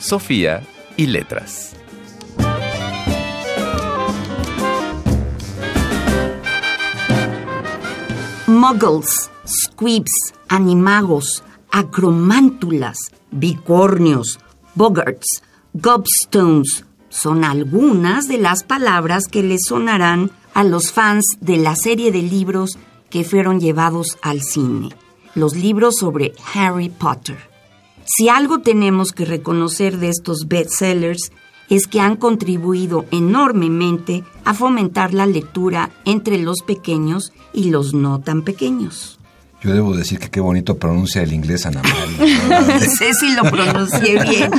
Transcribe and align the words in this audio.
Sofía 0.00 0.62
y 0.96 1.06
letras. 1.06 1.76
Muggles, 8.46 9.30
squibs, 9.46 10.34
animagos, 10.48 11.44
acromántulas, 11.70 12.96
bicornios, 13.30 14.40
bogarts, 14.74 15.42
gobstones 15.74 16.84
son 17.10 17.44
algunas 17.44 18.26
de 18.26 18.38
las 18.38 18.62
palabras 18.64 19.26
que 19.28 19.42
le 19.42 19.58
sonarán 19.58 20.30
a 20.54 20.64
los 20.64 20.92
fans 20.92 21.24
de 21.40 21.58
la 21.58 21.76
serie 21.76 22.10
de 22.10 22.22
libros 22.22 22.78
que 23.10 23.22
fueron 23.22 23.60
llevados 23.60 24.16
al 24.22 24.40
cine, 24.40 24.88
los 25.34 25.54
libros 25.54 25.96
sobre 25.96 26.32
Harry 26.54 26.88
Potter. 26.88 27.49
Si 28.16 28.28
algo 28.28 28.58
tenemos 28.58 29.12
que 29.12 29.24
reconocer 29.24 29.98
de 29.98 30.08
estos 30.08 30.48
bestsellers 30.48 31.30
es 31.68 31.86
que 31.86 32.00
han 32.00 32.16
contribuido 32.16 33.06
enormemente 33.12 34.24
a 34.44 34.52
fomentar 34.52 35.14
la 35.14 35.26
lectura 35.26 35.90
entre 36.04 36.38
los 36.38 36.62
pequeños 36.66 37.32
y 37.52 37.70
los 37.70 37.94
no 37.94 38.18
tan 38.18 38.42
pequeños. 38.42 39.20
Yo 39.62 39.72
debo 39.72 39.94
decir 39.94 40.18
que 40.18 40.28
qué 40.28 40.40
bonito 40.40 40.76
pronuncia 40.76 41.22
el 41.22 41.32
inglés 41.32 41.66
Ana 41.66 41.82
María. 41.82 42.78
sé 42.98 43.14
si 43.14 43.32
lo 43.36 43.42
pronuncié 43.44 44.20
bien. 44.28 44.50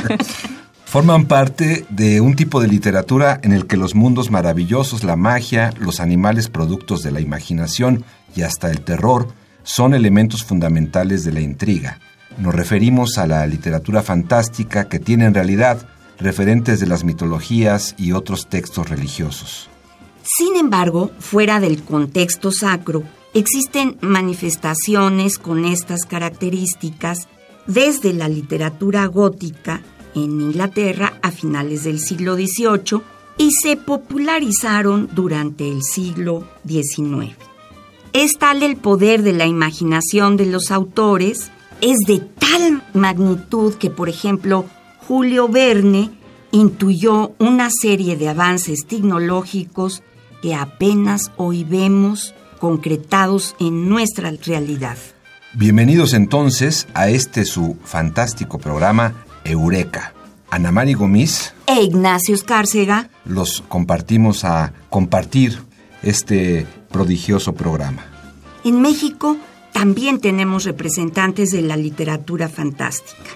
Forman 0.86 1.26
parte 1.26 1.84
de 1.90 2.22
un 2.22 2.34
tipo 2.34 2.58
de 2.58 2.68
literatura 2.68 3.38
en 3.42 3.52
el 3.52 3.66
que 3.66 3.76
los 3.76 3.94
mundos 3.94 4.30
maravillosos, 4.30 5.04
la 5.04 5.16
magia, 5.16 5.74
los 5.78 6.00
animales 6.00 6.48
productos 6.48 7.02
de 7.02 7.12
la 7.12 7.20
imaginación 7.20 8.06
y 8.34 8.42
hasta 8.42 8.70
el 8.70 8.80
terror 8.80 9.28
son 9.62 9.92
elementos 9.92 10.42
fundamentales 10.42 11.24
de 11.24 11.32
la 11.32 11.40
intriga. 11.40 11.98
Nos 12.38 12.54
referimos 12.54 13.18
a 13.18 13.26
la 13.26 13.46
literatura 13.46 14.02
fantástica 14.02 14.88
que 14.88 14.98
tiene 14.98 15.26
en 15.26 15.34
realidad 15.34 15.86
referentes 16.18 16.80
de 16.80 16.86
las 16.86 17.04
mitologías 17.04 17.94
y 17.98 18.12
otros 18.12 18.48
textos 18.48 18.88
religiosos. 18.88 19.68
Sin 20.22 20.56
embargo, 20.56 21.10
fuera 21.18 21.60
del 21.60 21.82
contexto 21.82 22.52
sacro, 22.52 23.02
existen 23.34 23.96
manifestaciones 24.00 25.38
con 25.38 25.64
estas 25.64 26.04
características 26.04 27.28
desde 27.66 28.12
la 28.12 28.28
literatura 28.28 29.06
gótica 29.06 29.82
en 30.14 30.40
Inglaterra 30.40 31.14
a 31.22 31.30
finales 31.30 31.84
del 31.84 31.98
siglo 31.98 32.34
XVIII 32.34 33.02
y 33.38 33.50
se 33.52 33.76
popularizaron 33.76 35.08
durante 35.12 35.68
el 35.68 35.82
siglo 35.82 36.46
XIX. 36.66 37.34
Es 38.12 38.32
tal 38.38 38.62
el 38.62 38.76
poder 38.76 39.22
de 39.22 39.32
la 39.32 39.46
imaginación 39.46 40.36
de 40.36 40.46
los 40.46 40.70
autores, 40.70 41.50
es 41.82 41.98
de 42.06 42.20
tal 42.20 42.82
magnitud 42.94 43.74
que, 43.74 43.90
por 43.90 44.08
ejemplo, 44.08 44.64
Julio 45.06 45.48
Verne 45.48 46.10
intuyó 46.52 47.32
una 47.38 47.68
serie 47.70 48.16
de 48.16 48.28
avances 48.28 48.86
tecnológicos 48.86 50.02
que 50.40 50.54
apenas 50.54 51.32
hoy 51.36 51.64
vemos 51.64 52.34
concretados 52.60 53.56
en 53.58 53.88
nuestra 53.88 54.30
realidad. 54.30 54.96
Bienvenidos 55.54 56.14
entonces 56.14 56.86
a 56.94 57.08
este 57.08 57.44
su 57.44 57.76
fantástico 57.84 58.58
programa 58.58 59.24
Eureka. 59.44 60.14
Ana 60.50 60.70
Mari 60.70 60.94
Gomis 60.94 61.52
e 61.66 61.82
Ignacio 61.82 62.34
Escárcega 62.34 63.10
los 63.24 63.62
compartimos 63.68 64.44
a 64.44 64.72
compartir 64.88 65.58
este 66.02 66.66
prodigioso 66.90 67.54
programa. 67.54 68.04
En 68.62 68.80
México 68.80 69.36
también 69.72 70.20
tenemos 70.20 70.64
representantes 70.64 71.50
de 71.50 71.62
la 71.62 71.76
literatura 71.76 72.48
fantástica. 72.48 73.30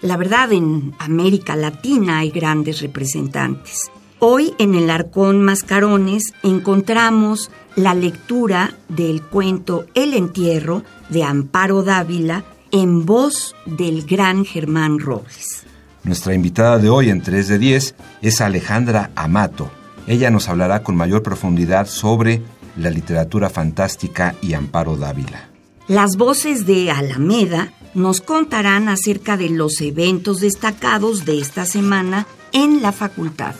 La 0.00 0.16
verdad, 0.16 0.52
en 0.52 0.92
América 0.98 1.54
Latina 1.54 2.18
hay 2.18 2.30
grandes 2.30 2.80
representantes. 2.80 3.90
Hoy 4.18 4.52
en 4.58 4.74
el 4.74 4.90
Arcón 4.90 5.42
Mascarones 5.42 6.32
encontramos 6.42 7.50
la 7.76 7.94
lectura 7.94 8.74
del 8.88 9.22
cuento 9.22 9.86
El 9.94 10.14
entierro 10.14 10.82
de 11.08 11.24
Amparo 11.24 11.82
Dávila 11.82 12.44
en 12.70 13.04
voz 13.06 13.54
del 13.66 14.04
gran 14.04 14.44
Germán 14.44 14.98
Robles. 14.98 15.64
Nuestra 16.04 16.34
invitada 16.34 16.78
de 16.78 16.88
hoy 16.88 17.10
en 17.10 17.22
3 17.22 17.46
de 17.46 17.58
10 17.58 17.94
es 18.22 18.40
Alejandra 18.40 19.10
Amato. 19.14 19.70
Ella 20.06 20.30
nos 20.30 20.48
hablará 20.48 20.82
con 20.82 20.96
mayor 20.96 21.22
profundidad 21.22 21.86
sobre 21.86 22.42
la 22.76 22.90
literatura 22.90 23.50
fantástica 23.50 24.34
y 24.42 24.54
Amparo 24.54 24.96
Dávila. 24.96 25.51
Las 25.88 26.16
voces 26.16 26.64
de 26.64 26.92
Alameda 26.92 27.72
nos 27.94 28.20
contarán 28.20 28.88
acerca 28.88 29.36
de 29.36 29.50
los 29.50 29.80
eventos 29.80 30.40
destacados 30.40 31.24
de 31.24 31.40
esta 31.40 31.66
semana 31.66 32.26
en 32.52 32.82
la 32.82 32.92
facultad. 32.92 33.54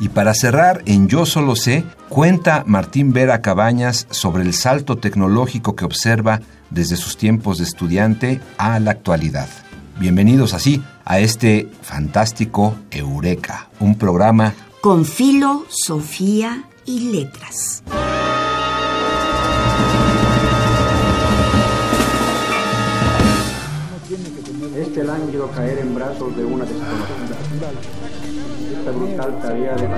Y 0.00 0.08
para 0.08 0.34
cerrar, 0.34 0.82
en 0.86 1.08
Yo 1.08 1.26
Solo 1.26 1.54
Sé, 1.54 1.84
cuenta 2.08 2.64
Martín 2.66 3.12
Vera 3.12 3.40
Cabañas 3.40 4.06
sobre 4.10 4.42
el 4.42 4.54
salto 4.54 4.98
tecnológico 4.98 5.76
que 5.76 5.84
observa 5.84 6.40
desde 6.70 6.96
sus 6.96 7.16
tiempos 7.16 7.58
de 7.58 7.64
estudiante 7.64 8.40
a 8.58 8.80
la 8.80 8.90
actualidad. 8.90 9.48
Bienvenidos 9.98 10.54
así 10.54 10.82
a 11.04 11.20
este 11.20 11.68
fantástico 11.82 12.74
Eureka, 12.90 13.68
un 13.78 13.96
programa 13.96 14.54
con 14.80 15.04
filo, 15.04 15.66
Sofía 15.68 16.64
y 16.86 17.12
letras. 17.12 17.82
Este 24.10 25.04
lánguido 25.04 25.48
caer 25.52 25.78
en 25.78 25.94
brazos 25.94 26.36
de 26.36 26.44
una 26.44 26.64
desconocida. 26.64 27.70
Esta 28.76 28.90
brutal 28.90 29.40
tarea 29.40 29.76
de 29.76 29.86
como 29.86 29.94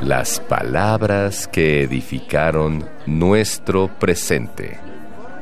el 0.00 0.08
Las 0.08 0.40
palabras 0.40 1.46
que 1.46 1.82
edificaron 1.84 2.88
nuestro 3.06 3.86
presente. 4.00 4.80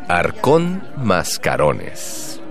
Arcón 0.06 0.82
Mascarones. 0.98 2.42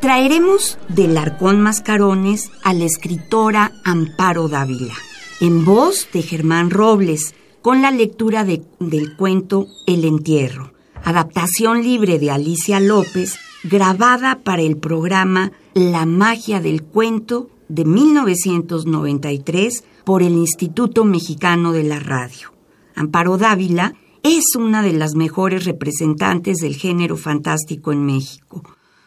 Traeremos 0.00 0.76
del 0.88 1.16
Arcón 1.16 1.62
Mascarones 1.62 2.50
a 2.62 2.74
la 2.74 2.84
escritora 2.84 3.72
Amparo 3.84 4.48
Dávila, 4.48 4.94
en 5.40 5.64
voz 5.64 6.08
de 6.12 6.20
Germán 6.20 6.68
Robles, 6.68 7.34
con 7.62 7.80
la 7.80 7.90
lectura 7.92 8.44
del 8.44 9.16
cuento 9.16 9.68
El 9.86 10.04
Entierro, 10.04 10.72
adaptación 11.04 11.82
libre 11.82 12.18
de 12.18 12.32
Alicia 12.32 12.80
López, 12.80 13.38
grabada 13.62 14.40
para 14.40 14.62
el 14.62 14.76
programa 14.76 15.52
La 15.72 16.04
magia 16.04 16.60
del 16.60 16.82
cuento 16.82 17.48
de 17.68 17.84
1993 17.84 19.84
por 20.04 20.24
el 20.24 20.32
Instituto 20.32 21.04
Mexicano 21.04 21.70
de 21.72 21.84
la 21.84 22.00
Radio. 22.00 22.52
Amparo 22.96 23.38
Dávila 23.38 23.94
es 24.24 24.56
una 24.56 24.82
de 24.82 24.92
las 24.92 25.14
mejores 25.14 25.64
representantes 25.64 26.56
del 26.58 26.74
género 26.74 27.16
fantástico 27.16 27.92
en 27.92 28.04
México. 28.04 28.64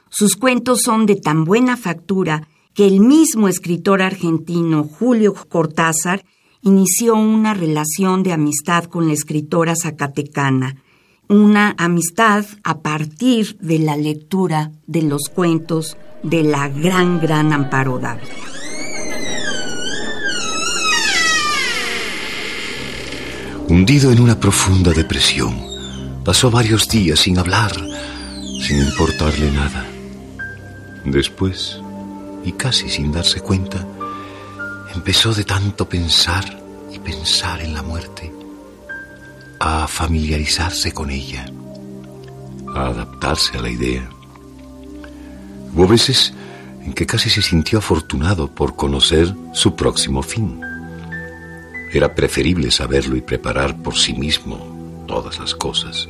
Sus 0.09 0.38
cuentos 0.38 0.79
son 0.81 1.06
de 1.06 1.18
tan 1.18 1.44
buena 1.44 1.75
factura 1.75 2.47
que 2.74 2.88
el 2.88 3.01
mismo 3.01 3.50
escritor 3.50 4.01
argentino 4.01 4.85
Julio 4.85 5.35
Cortázar 5.50 6.24
inició 6.65 7.13
una 7.13 7.53
relación 7.53 8.23
de 8.23 8.33
amistad 8.33 8.85
con 8.85 9.07
la 9.07 9.13
escritora 9.13 9.75
zacatecana, 9.75 10.77
una 11.29 11.75
amistad 11.77 12.44
a 12.63 12.79
partir 12.79 13.56
de 13.59 13.77
la 13.77 13.95
lectura 13.95 14.71
de 14.88 15.03
los 15.03 15.29
cuentos 15.29 15.95
de 16.23 16.41
la 16.41 16.67
gran, 16.67 17.21
gran 17.21 17.53
Amparo 17.53 18.00
Dávila. 18.00 18.33
Hundido 23.69 24.12
en 24.12 24.19
una 24.19 24.39
profunda 24.39 24.91
depresión, 24.91 25.56
pasó 26.23 26.50
varios 26.50 26.88
días 26.88 27.19
sin 27.19 27.38
hablar, 27.38 27.73
sin 28.67 28.79
importarle 28.79 29.51
nada. 29.51 29.85
Después, 31.06 31.79
y 32.44 32.53
casi 32.53 32.89
sin 32.89 33.12
darse 33.12 33.39
cuenta, 33.39 33.85
empezó 34.95 35.33
de 35.33 35.44
tanto 35.44 35.88
pensar 35.89 36.45
y 36.92 37.00
pensar 37.00 37.62
en 37.62 37.74
la 37.74 37.83
muerte 37.83 38.31
a 39.59 39.88
familiarizarse 39.88 40.94
con 40.94 41.09
ella, 41.09 41.45
a 42.74 42.88
adaptarse 42.88 43.57
a 43.57 43.62
la 43.62 43.69
idea. 43.69 44.09
Hubo 45.74 45.88
veces 45.88 46.33
en 46.81 46.94
que 46.94 47.06
casi 47.06 47.30
se 47.30 47.42
sintió 47.42 47.80
afortunado 47.80 48.47
por 48.47 48.75
conocer 48.75 49.36
su 49.51 49.75
próximo 49.75 50.24
fin. 50.24 50.62
Era 51.91 52.15
preferible 52.15 52.71
saberlo 52.71 53.18
y 53.18 53.21
preparar 53.21 53.81
por 53.81 53.98
sí 53.98 54.13
mismo 54.13 55.03
todas 55.07 55.39
las 55.39 55.56
cosas, 55.56 56.07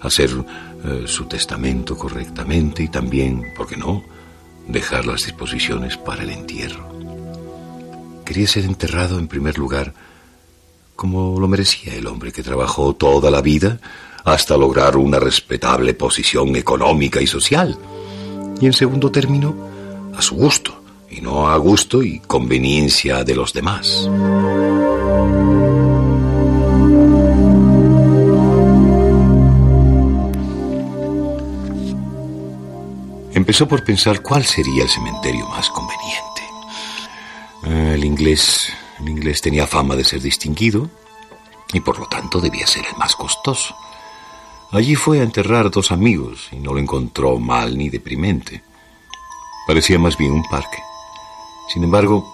hacer 0.00 0.30
eh, 0.84 1.04
su 1.06 1.24
testamento 1.24 1.96
correctamente 1.96 2.82
y 2.82 2.88
también, 2.88 3.54
¿por 3.56 3.66
qué 3.66 3.76
no?, 3.76 4.04
dejar 4.68 5.06
las 5.06 5.22
disposiciones 5.22 5.96
para 5.96 6.22
el 6.22 6.30
entierro. 6.30 6.99
Quería 8.30 8.46
ser 8.46 8.64
enterrado 8.64 9.18
en 9.18 9.26
primer 9.26 9.58
lugar 9.58 9.92
como 10.94 11.40
lo 11.40 11.48
merecía 11.48 11.96
el 11.96 12.06
hombre 12.06 12.30
que 12.30 12.44
trabajó 12.44 12.94
toda 12.94 13.28
la 13.28 13.42
vida 13.42 13.80
hasta 14.22 14.56
lograr 14.56 14.96
una 14.96 15.18
respetable 15.18 15.94
posición 15.94 16.54
económica 16.54 17.20
y 17.20 17.26
social. 17.26 17.76
Y 18.60 18.66
en 18.66 18.72
segundo 18.72 19.10
término, 19.10 19.56
a 20.16 20.22
su 20.22 20.36
gusto, 20.36 20.80
y 21.10 21.20
no 21.20 21.48
a 21.48 21.56
gusto 21.56 22.04
y 22.04 22.20
conveniencia 22.20 23.24
de 23.24 23.34
los 23.34 23.52
demás. 23.52 24.08
Empezó 33.34 33.66
por 33.66 33.82
pensar 33.82 34.22
cuál 34.22 34.44
sería 34.44 34.84
el 34.84 34.88
cementerio 34.88 35.48
más 35.48 35.68
conveniente. 35.70 36.29
El 37.64 38.04
inglés, 38.04 38.72
el 39.00 39.08
inglés 39.08 39.40
tenía 39.40 39.66
fama 39.66 39.96
de 39.96 40.04
ser 40.04 40.20
distinguido 40.20 40.88
y 41.72 41.80
por 41.80 41.98
lo 41.98 42.06
tanto 42.06 42.40
debía 42.40 42.66
ser 42.66 42.84
el 42.86 42.96
más 42.96 43.14
costoso. 43.14 43.74
Allí 44.72 44.94
fue 44.94 45.20
a 45.20 45.24
enterrar 45.24 45.70
dos 45.70 45.90
amigos 45.90 46.48
y 46.52 46.56
no 46.56 46.72
lo 46.72 46.78
encontró 46.78 47.38
mal 47.38 47.76
ni 47.76 47.88
deprimente. 47.88 48.62
Parecía 49.66 49.98
más 49.98 50.16
bien 50.16 50.32
un 50.32 50.48
parque. 50.48 50.78
Sin 51.72 51.84
embargo, 51.84 52.32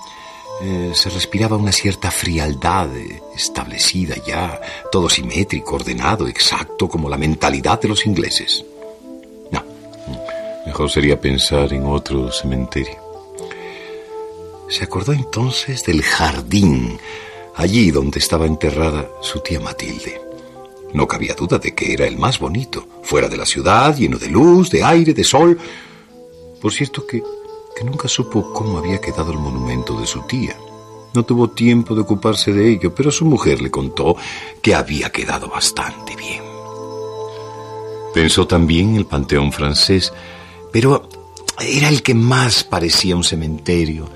eh, 0.63 0.93
se 0.95 1.11
respiraba 1.11 1.57
una 1.57 1.73
cierta 1.73 2.11
frialdad 2.11 2.89
establecida 3.35 4.17
ya, 4.27 4.61
todo 4.91 5.09
simétrico, 5.09 5.77
ordenado, 5.77 6.29
exacto, 6.29 6.89
como 6.89 7.09
la 7.09 7.19
mentalidad 7.19 7.81
de 7.81 7.89
los 7.89 8.07
ingleses. 8.07 8.65
No, 9.51 9.63
mejor 10.65 10.91
sería 10.91 11.21
pensar 11.21 11.73
en 11.73 11.85
otro 11.85 12.31
cementerio. 12.33 13.06
Se 14.69 14.85
acordó 14.85 15.13
entonces 15.13 15.85
del 15.85 16.03
jardín, 16.03 16.99
allí 17.55 17.91
donde 17.91 18.19
estaba 18.19 18.47
enterrada 18.47 19.09
su 19.21 19.41
tía 19.41 19.61
Matilde. 19.61 20.21
No 20.93 21.07
cabía 21.07 21.35
duda 21.35 21.59
de 21.59 21.75
que 21.75 21.93
era 21.93 22.07
el 22.07 22.17
más 22.17 22.39
bonito, 22.39 22.87
fuera 23.03 23.29
de 23.29 23.37
la 23.37 23.47
ciudad, 23.47 23.97
lleno 23.97 24.19
de 24.19 24.29
luz, 24.29 24.71
de 24.71 24.83
aire, 24.83 25.15
de 25.15 25.25
sol, 25.25 25.59
por 26.61 26.73
cierto 26.73 27.07
que, 27.07 27.23
que 27.77 27.85
nunca 27.85 28.09
supo 28.09 28.53
cómo 28.53 28.79
había 28.79 29.01
quedado 29.01 29.33
el 29.33 29.39
monumento 29.39 29.99
de 30.01 30.07
su 30.07 30.23
tía. 30.23 30.57
No 31.15 31.25
tuvo 31.25 31.51
tiempo 31.51 31.95
de 31.95 32.03
ocuparse 32.03 32.53
de 32.53 32.73
ello, 32.73 32.95
pero 32.95 33.11
su 33.11 33.25
mujer 33.25 33.63
le 33.63 33.71
contó 33.71 34.17
que 34.61 34.75
había 34.75 35.11
quedado 35.11 35.49
bastante 35.49 36.17
bien. 36.17 36.43
Pensó 38.13 38.47
también 38.47 38.91
en 38.91 38.97
el 38.97 39.07
Panteón 39.07 39.53
francés, 39.53 40.13
pero 40.73 41.09
era 41.61 41.89
el 41.89 42.03
que 42.03 42.15
más 42.15 42.65
parecía 42.65 43.17
un 43.17 43.25
cementerio, 43.25 44.09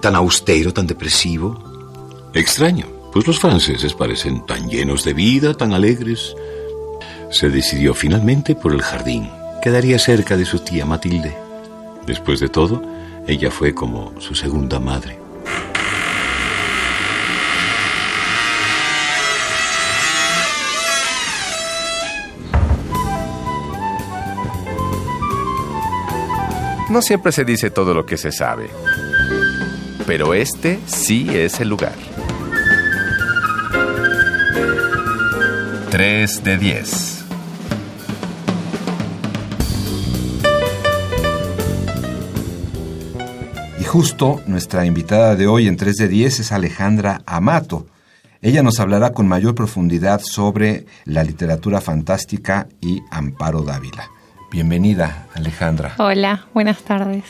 tan 0.00 0.14
austero, 0.14 0.72
tan 0.72 0.86
depresivo. 0.86 1.58
Extraño, 2.34 2.86
pues 3.12 3.26
los 3.26 3.38
franceses 3.38 3.94
parecen 3.94 4.44
tan 4.44 4.68
llenos 4.68 5.04
de 5.04 5.14
vida, 5.14 5.54
tan 5.54 5.72
alegres. 5.72 6.34
Se 7.30 7.48
decidió 7.48 7.94
finalmente 7.94 8.54
por 8.54 8.72
el 8.72 8.82
jardín. 8.82 9.30
Quedaría 9.62 9.98
cerca 9.98 10.36
de 10.36 10.44
su 10.44 10.58
tía 10.58 10.84
Matilde. 10.84 11.36
Después 12.06 12.40
de 12.40 12.48
todo, 12.48 12.82
ella 13.26 13.50
fue 13.50 13.74
como 13.74 14.12
su 14.20 14.34
segunda 14.34 14.78
madre. 14.78 15.18
No 26.88 27.02
siempre 27.02 27.32
se 27.32 27.44
dice 27.44 27.70
todo 27.70 27.92
lo 27.94 28.06
que 28.06 28.16
se 28.16 28.30
sabe, 28.30 28.70
pero 30.06 30.34
este 30.34 30.78
sí 30.86 31.28
es 31.30 31.60
el 31.60 31.68
lugar. 31.68 31.94
3 35.90 36.44
de 36.44 36.58
10. 36.58 37.16
justo 43.96 44.42
nuestra 44.46 44.84
invitada 44.84 45.36
de 45.36 45.46
hoy 45.46 45.68
en 45.68 45.78
3 45.78 45.96
de 45.96 46.08
10 46.08 46.40
es 46.40 46.52
Alejandra 46.52 47.22
Amato. 47.24 47.86
Ella 48.42 48.62
nos 48.62 48.78
hablará 48.78 49.12
con 49.12 49.26
mayor 49.26 49.54
profundidad 49.54 50.20
sobre 50.20 50.84
la 51.06 51.24
literatura 51.24 51.80
fantástica 51.80 52.66
y 52.82 53.00
Amparo 53.10 53.62
Dávila. 53.62 54.10
Bienvenida, 54.52 55.28
Alejandra. 55.32 55.94
Hola, 55.96 56.44
buenas 56.52 56.82
tardes. 56.82 57.24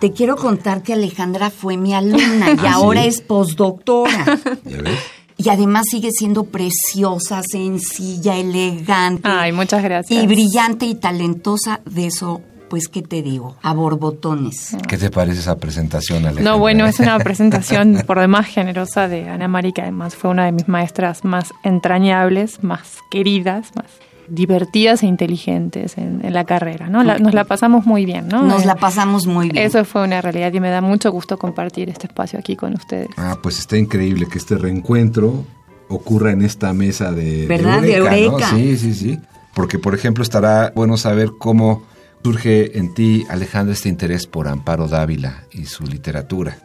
Te 0.00 0.12
quiero 0.12 0.36
contar 0.36 0.82
que 0.82 0.92
Alejandra 0.92 1.50
fue 1.50 1.76
mi 1.76 1.94
alumna 1.94 2.52
y 2.52 2.66
¿Ah, 2.66 2.74
ahora 2.74 3.04
es 3.04 3.20
postdoctora. 3.20 4.40
¿Ya 4.64 4.82
ves? 4.82 4.98
Y 5.36 5.48
además 5.48 5.86
sigue 5.90 6.10
siendo 6.12 6.44
preciosa, 6.44 7.42
sencilla, 7.42 8.36
elegante. 8.36 9.28
Ay, 9.28 9.52
muchas 9.52 9.82
gracias. 9.82 10.22
Y 10.22 10.26
brillante 10.26 10.86
y 10.86 10.94
talentosa. 10.94 11.80
De 11.84 12.06
eso 12.06 12.40
pues, 12.74 12.88
¿qué 12.88 13.02
te 13.02 13.22
digo? 13.22 13.56
A 13.62 13.72
borbotones. 13.72 14.76
¿Qué 14.88 14.98
te 14.98 15.08
parece 15.08 15.38
esa 15.38 15.58
presentación, 15.58 16.26
Alejandra? 16.26 16.52
No, 16.52 16.58
bueno, 16.58 16.86
es 16.86 16.98
una 16.98 17.18
presentación 17.20 18.02
por 18.04 18.18
demás 18.18 18.46
generosa 18.46 19.06
de 19.06 19.28
Ana 19.28 19.46
María, 19.46 19.70
que 19.70 19.82
además 19.82 20.16
fue 20.16 20.30
una 20.30 20.46
de 20.46 20.50
mis 20.50 20.66
maestras 20.66 21.24
más 21.24 21.52
entrañables, 21.62 22.64
más 22.64 22.96
queridas, 23.12 23.70
más 23.76 23.86
divertidas 24.28 25.02
e 25.02 25.06
inteligentes 25.06 25.98
en, 25.98 26.20
la 26.32 26.44
carrera, 26.44 26.88
¿no? 26.88 27.04
nos 27.04 27.34
la 27.34 27.44
pasamos 27.44 27.86
muy 27.86 28.06
bien, 28.06 28.28
¿no? 28.28 28.42
Nos 28.42 28.64
la 28.64 28.76
pasamos 28.76 29.26
muy 29.26 29.50
bien. 29.50 29.64
Eso 29.64 29.84
fue 29.84 30.04
una 30.04 30.20
realidad 30.20 30.52
y 30.52 30.60
me 30.60 30.70
da 30.70 30.80
mucho 30.80 31.12
gusto 31.12 31.38
compartir 31.38 31.88
este 31.90 32.06
espacio 32.06 32.38
aquí 32.38 32.56
con 32.56 32.74
ustedes. 32.74 33.08
Ah, 33.16 33.38
pues 33.42 33.58
está 33.58 33.76
increíble 33.76 34.26
que 34.30 34.38
este 34.38 34.56
reencuentro 34.56 35.44
ocurra 35.88 36.32
en 36.32 36.42
esta 36.42 36.72
mesa 36.72 37.12
de, 37.12 37.46
¿verdad? 37.46 37.82
De 37.82 37.96
Eureka. 37.96 38.48
Sí, 38.50 38.76
sí, 38.76 38.94
sí. 38.94 39.18
Porque, 39.54 39.78
por 39.78 39.94
ejemplo, 39.94 40.22
estará 40.22 40.72
bueno 40.74 40.96
saber 40.96 41.30
cómo 41.38 41.84
surge 42.24 42.78
en 42.78 42.94
ti, 42.94 43.26
Alejandra, 43.28 43.74
este 43.74 43.90
interés 43.90 44.26
por 44.26 44.48
Amparo 44.48 44.88
Dávila 44.88 45.44
y 45.52 45.66
su 45.66 45.84
literatura? 45.84 46.56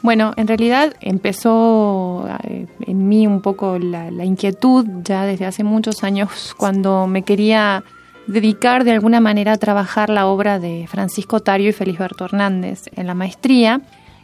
Bueno, 0.00 0.32
en 0.36 0.46
realidad 0.46 0.94
empezó 1.00 2.28
eh, 2.44 2.66
en 2.86 3.08
mí 3.08 3.26
un 3.26 3.40
poco 3.40 3.78
la, 3.78 4.24
inquietud 4.24 4.86
ya 5.02 5.24
desde 5.24 5.44
hace 5.44 5.64
muchos 5.64 6.04
años 6.04 6.54
cuando 6.56 7.06
me 7.06 7.22
quería 7.22 7.82
dedicar 8.28 8.84
de 8.84 8.92
alguna 8.92 9.20
manera 9.20 9.52
a 9.52 9.56
trabajar 9.56 10.08
la 10.10 10.26
obra 10.26 10.58
de 10.60 10.86
Francisco 10.88 11.40
Tario 11.40 11.70
y 11.70 11.72
Felisberto 11.72 12.26
Hernández 12.26 12.84
en 12.94 13.06
la 13.06 13.14
maestría. 13.14 13.80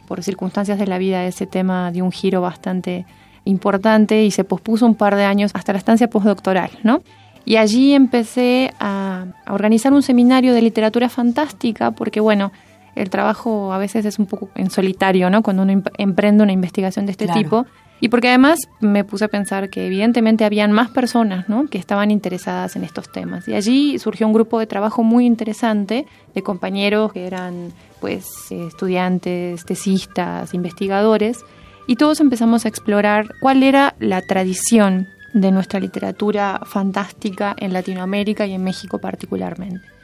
Por 0.07 0.23
circunstancias 0.23 0.79
de 0.79 0.87
la 0.87 0.97
vida 0.97 1.25
ese 1.25 1.47
tema 1.47 1.91
dio 1.91 2.05
un 2.05 2.11
giro 2.11 2.39
bastante 2.39 3.05
importante 3.43 4.23
y 4.23 4.31
se 4.31 4.43
pospuso 4.43 4.85
un 4.85 4.95
par 4.95 5.15
de 5.15 5.25
años 5.25 5.51
hasta 5.53 5.73
la 5.73 5.79
estancia 5.79 6.09
postdoctoral, 6.09 6.71
¿no? 6.83 7.01
Y 7.45 7.57
allí 7.57 7.93
empecé 7.93 8.73
a, 8.79 9.25
organizar 9.47 9.93
un 9.93 10.01
seminario 10.01 10.53
de 10.53 10.63
literatura 10.63 11.09
fantástica, 11.09 11.91
porque 11.91 12.19
bueno, 12.19 12.51
el 12.95 13.09
trabajo 13.09 13.73
a 13.73 13.77
veces 13.77 14.05
es 14.05 14.19
un 14.19 14.25
poco 14.25 14.49
en 14.55 14.69
solitario, 14.69 15.29
¿no? 15.29 15.43
Cuando 15.43 15.63
uno 15.63 15.83
emprende 15.97 16.43
una 16.43 16.53
investigación 16.53 17.05
de 17.05 17.11
este 17.11 17.27
tipo. 17.27 17.65
Y 18.01 18.09
porque 18.09 18.27
además 18.27 18.59
me 18.81 19.03
puse 19.03 19.25
a 19.25 19.27
pensar 19.29 19.69
que 19.69 19.87
evidentemente 19.87 20.43
habían 20.43 20.71
más 20.71 20.89
personas, 20.89 21.47
¿no? 21.47 21.67
Que 21.67 21.77
estaban 21.77 22.11
interesadas 22.11 22.75
en 22.75 22.83
estos 22.83 23.09
temas. 23.11 23.47
Y 23.47 23.55
allí 23.55 23.99
surgió 23.99 24.27
un 24.27 24.33
grupo 24.33 24.59
de 24.59 24.67
trabajo 24.67 25.01
muy 25.01 25.25
interesante 25.25 26.05
de 26.33 26.41
compañeros 26.43 27.13
que 27.13 27.25
eran, 27.25 27.71
pues, 28.01 28.51
estudiantes, 28.51 29.63
tesistas, 29.63 30.53
investigadores. 30.53 31.39
Y 31.87 31.95
todos 31.95 32.19
empezamos 32.19 32.65
a 32.65 32.67
explorar 32.67 33.29
cuál 33.39 33.63
era 33.63 33.95
la 33.99 34.21
tradición 34.21 35.07
de 35.33 35.51
nuestra 35.51 35.79
literatura 35.79 36.61
fantástica 36.65 37.55
en 37.57 37.71
Latinoamérica 37.71 38.45
y 38.45 38.53
en 38.53 38.63
México 38.63 38.99
particularmente. 38.99 39.94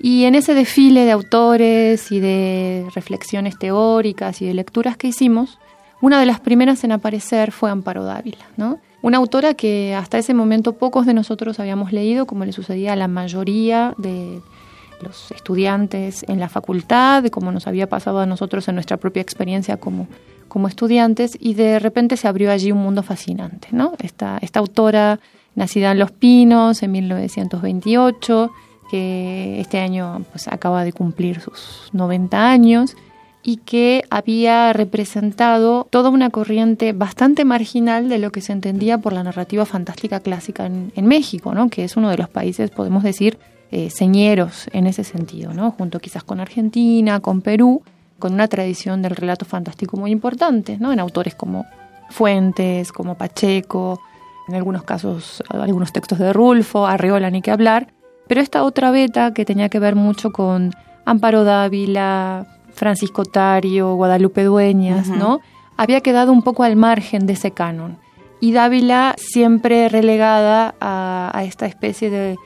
Y 0.00 0.24
en 0.24 0.34
ese 0.34 0.54
desfile 0.54 1.04
de 1.04 1.10
autores 1.10 2.10
y 2.10 2.20
de 2.20 2.86
reflexiones 2.94 3.58
teóricas 3.58 4.40
y 4.40 4.46
de 4.46 4.54
lecturas 4.54 4.96
que 4.96 5.08
hicimos, 5.08 5.58
una 6.00 6.18
de 6.18 6.26
las 6.26 6.40
primeras 6.40 6.82
en 6.84 6.92
aparecer 6.92 7.52
fue 7.52 7.70
Amparo 7.70 8.04
Dávila, 8.04 8.46
¿no? 8.56 8.78
Una 9.02 9.18
autora 9.18 9.54
que 9.54 9.94
hasta 9.94 10.18
ese 10.18 10.34
momento 10.34 10.72
pocos 10.72 11.06
de 11.06 11.14
nosotros 11.14 11.60
habíamos 11.60 11.92
leído, 11.92 12.26
como 12.26 12.44
le 12.44 12.52
sucedía 12.52 12.94
a 12.94 12.96
la 12.96 13.08
mayoría 13.08 13.94
de 13.98 14.40
los 15.02 15.30
estudiantes 15.32 16.24
en 16.28 16.40
la 16.40 16.48
facultad, 16.48 17.24
como 17.26 17.52
nos 17.52 17.66
había 17.66 17.88
pasado 17.88 18.20
a 18.20 18.26
nosotros 18.26 18.68
en 18.68 18.74
nuestra 18.74 18.96
propia 18.96 19.22
experiencia 19.22 19.76
como 19.76 20.08
como 20.50 20.68
estudiantes 20.68 21.38
y 21.40 21.54
de 21.54 21.78
repente 21.78 22.18
se 22.18 22.28
abrió 22.28 22.50
allí 22.50 22.72
un 22.72 22.82
mundo 22.82 23.02
fascinante, 23.02 23.68
¿no? 23.70 23.94
Esta, 24.02 24.36
esta 24.42 24.58
autora, 24.58 25.18
nacida 25.54 25.92
en 25.92 25.98
Los 25.98 26.10
Pinos 26.10 26.82
en 26.82 26.92
1928, 26.92 28.50
que 28.90 29.60
este 29.60 29.78
año 29.78 30.24
pues, 30.30 30.48
acaba 30.48 30.84
de 30.84 30.92
cumplir 30.92 31.40
sus 31.40 31.90
90 31.92 32.50
años 32.50 32.96
y 33.42 33.56
que 33.58 34.04
había 34.10 34.72
representado 34.72 35.86
toda 35.90 36.10
una 36.10 36.30
corriente 36.30 36.92
bastante 36.92 37.44
marginal 37.44 38.08
de 38.08 38.18
lo 38.18 38.32
que 38.32 38.42
se 38.42 38.52
entendía 38.52 38.98
por 38.98 39.12
la 39.12 39.22
narrativa 39.22 39.64
fantástica 39.64 40.20
clásica 40.20 40.66
en, 40.66 41.06
México, 41.06 41.54
¿no? 41.54 41.70
que 41.70 41.84
es 41.84 41.96
uno 41.96 42.10
de 42.10 42.18
los 42.18 42.28
países, 42.28 42.70
podemos 42.70 43.02
decir, 43.02 43.38
eh, 43.70 43.88
señeros 43.88 44.68
en 44.72 44.86
ese 44.86 45.04
sentido, 45.04 45.54
¿no? 45.54 45.70
junto 45.70 46.00
quizás 46.00 46.22
con 46.22 46.40
Argentina, 46.40 47.20
con 47.20 47.40
Perú, 47.40 47.82
con 48.18 48.34
una 48.34 48.48
tradición 48.48 49.00
del 49.00 49.16
relato 49.16 49.46
fantástico 49.46 49.96
muy 49.96 50.10
importante, 50.10 50.76
¿no? 50.78 50.92
en 50.92 51.00
autores 51.00 51.34
como 51.34 51.64
Fuentes, 52.10 52.92
como 52.92 53.14
Pacheco, 53.14 54.00
en 54.48 54.56
algunos 54.56 54.82
casos 54.82 55.42
algunos 55.48 55.92
textos 55.92 56.18
de 56.18 56.32
Rulfo, 56.32 56.86
Arreola, 56.86 57.30
ni 57.30 57.40
que 57.40 57.52
hablar, 57.52 57.88
pero 58.30 58.42
esta 58.42 58.62
otra 58.62 58.92
beta 58.92 59.34
que 59.34 59.44
tenía 59.44 59.68
que 59.68 59.80
ver 59.80 59.96
mucho 59.96 60.30
con 60.30 60.70
Amparo 61.04 61.42
Dávila, 61.42 62.46
Francisco 62.72 63.24
Tario, 63.24 63.96
Guadalupe 63.96 64.44
Dueñas, 64.44 65.08
¿no? 65.08 65.40
Había 65.76 66.00
quedado 66.00 66.30
un 66.30 66.42
poco 66.42 66.62
al 66.62 66.76
margen 66.76 67.26
de 67.26 67.32
ese 67.32 67.50
canon. 67.50 67.98
Y 68.38 68.52
Dávila 68.52 69.16
siempre 69.18 69.88
relegada 69.88 70.76
a, 70.80 71.42
esta 71.44 71.66
especie 71.66 72.08
de, 72.08 72.36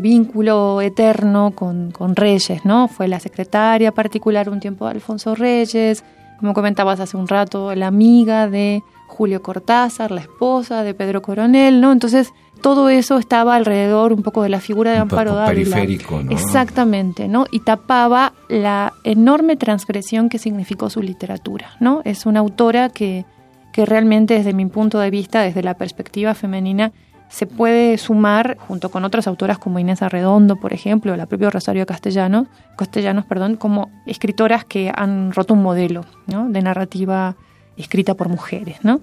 vínculo 0.00 0.80
eterno 0.80 1.50
con, 1.54 1.90
con, 1.90 2.16
Reyes, 2.16 2.64
¿no? 2.64 2.88
Fue 2.88 3.06
la 3.06 3.20
secretaria 3.20 3.92
particular 3.92 4.48
un 4.48 4.60
tiempo 4.60 4.86
de 4.86 4.92
Alfonso 4.92 5.34
Reyes, 5.34 6.02
como 6.40 6.54
comentabas 6.54 6.98
hace 6.98 7.18
un 7.18 7.28
rato, 7.28 7.74
la 7.74 7.88
amiga 7.88 8.48
de 8.48 8.82
Julio 9.06 9.42
Cortázar, 9.42 10.10
la 10.10 10.20
esposa 10.20 10.82
de 10.82 10.94
Pedro 10.94 11.22
Coronel, 11.22 11.80
¿no? 11.80 11.92
Entonces, 11.92 12.32
todo 12.60 12.88
eso 12.88 13.18
estaba 13.18 13.54
alrededor 13.54 14.12
un 14.12 14.22
poco 14.22 14.42
de 14.42 14.48
la 14.48 14.60
figura 14.60 14.92
de 14.92 14.98
Amparo 14.98 15.34
Dávila. 15.34 15.76
Periférico, 15.76 16.22
¿no? 16.22 16.30
Exactamente, 16.32 17.28
¿no? 17.28 17.46
Y 17.50 17.60
tapaba 17.60 18.32
la 18.48 18.92
enorme 19.04 19.56
transgresión 19.56 20.28
que 20.28 20.38
significó 20.38 20.90
su 20.90 21.02
literatura, 21.02 21.70
¿no? 21.80 22.02
Es 22.04 22.26
una 22.26 22.40
autora 22.40 22.88
que, 22.88 23.24
que 23.72 23.86
realmente 23.86 24.34
desde 24.34 24.52
mi 24.52 24.66
punto 24.66 24.98
de 24.98 25.10
vista, 25.10 25.42
desde 25.42 25.62
la 25.62 25.74
perspectiva 25.74 26.34
femenina, 26.34 26.92
se 27.28 27.46
puede 27.46 27.98
sumar 27.98 28.56
junto 28.58 28.90
con 28.90 29.04
otras 29.04 29.26
autoras 29.26 29.58
como 29.58 29.78
Inés 29.78 30.02
Arredondo, 30.02 30.56
por 30.56 30.72
ejemplo, 30.72 31.12
o 31.12 31.16
la 31.16 31.26
propia 31.26 31.50
Rosario 31.50 31.84
Castellanos, 31.86 32.46
Castellanos, 32.76 33.26
perdón, 33.26 33.56
como 33.56 33.90
escritoras 34.06 34.64
que 34.64 34.92
han 34.94 35.32
roto 35.32 35.54
un 35.54 35.62
modelo 35.62 36.04
¿no? 36.26 36.48
de 36.48 36.62
narrativa 36.62 37.36
escrita 37.76 38.14
por 38.14 38.28
mujeres, 38.28 38.78
¿no? 38.82 39.00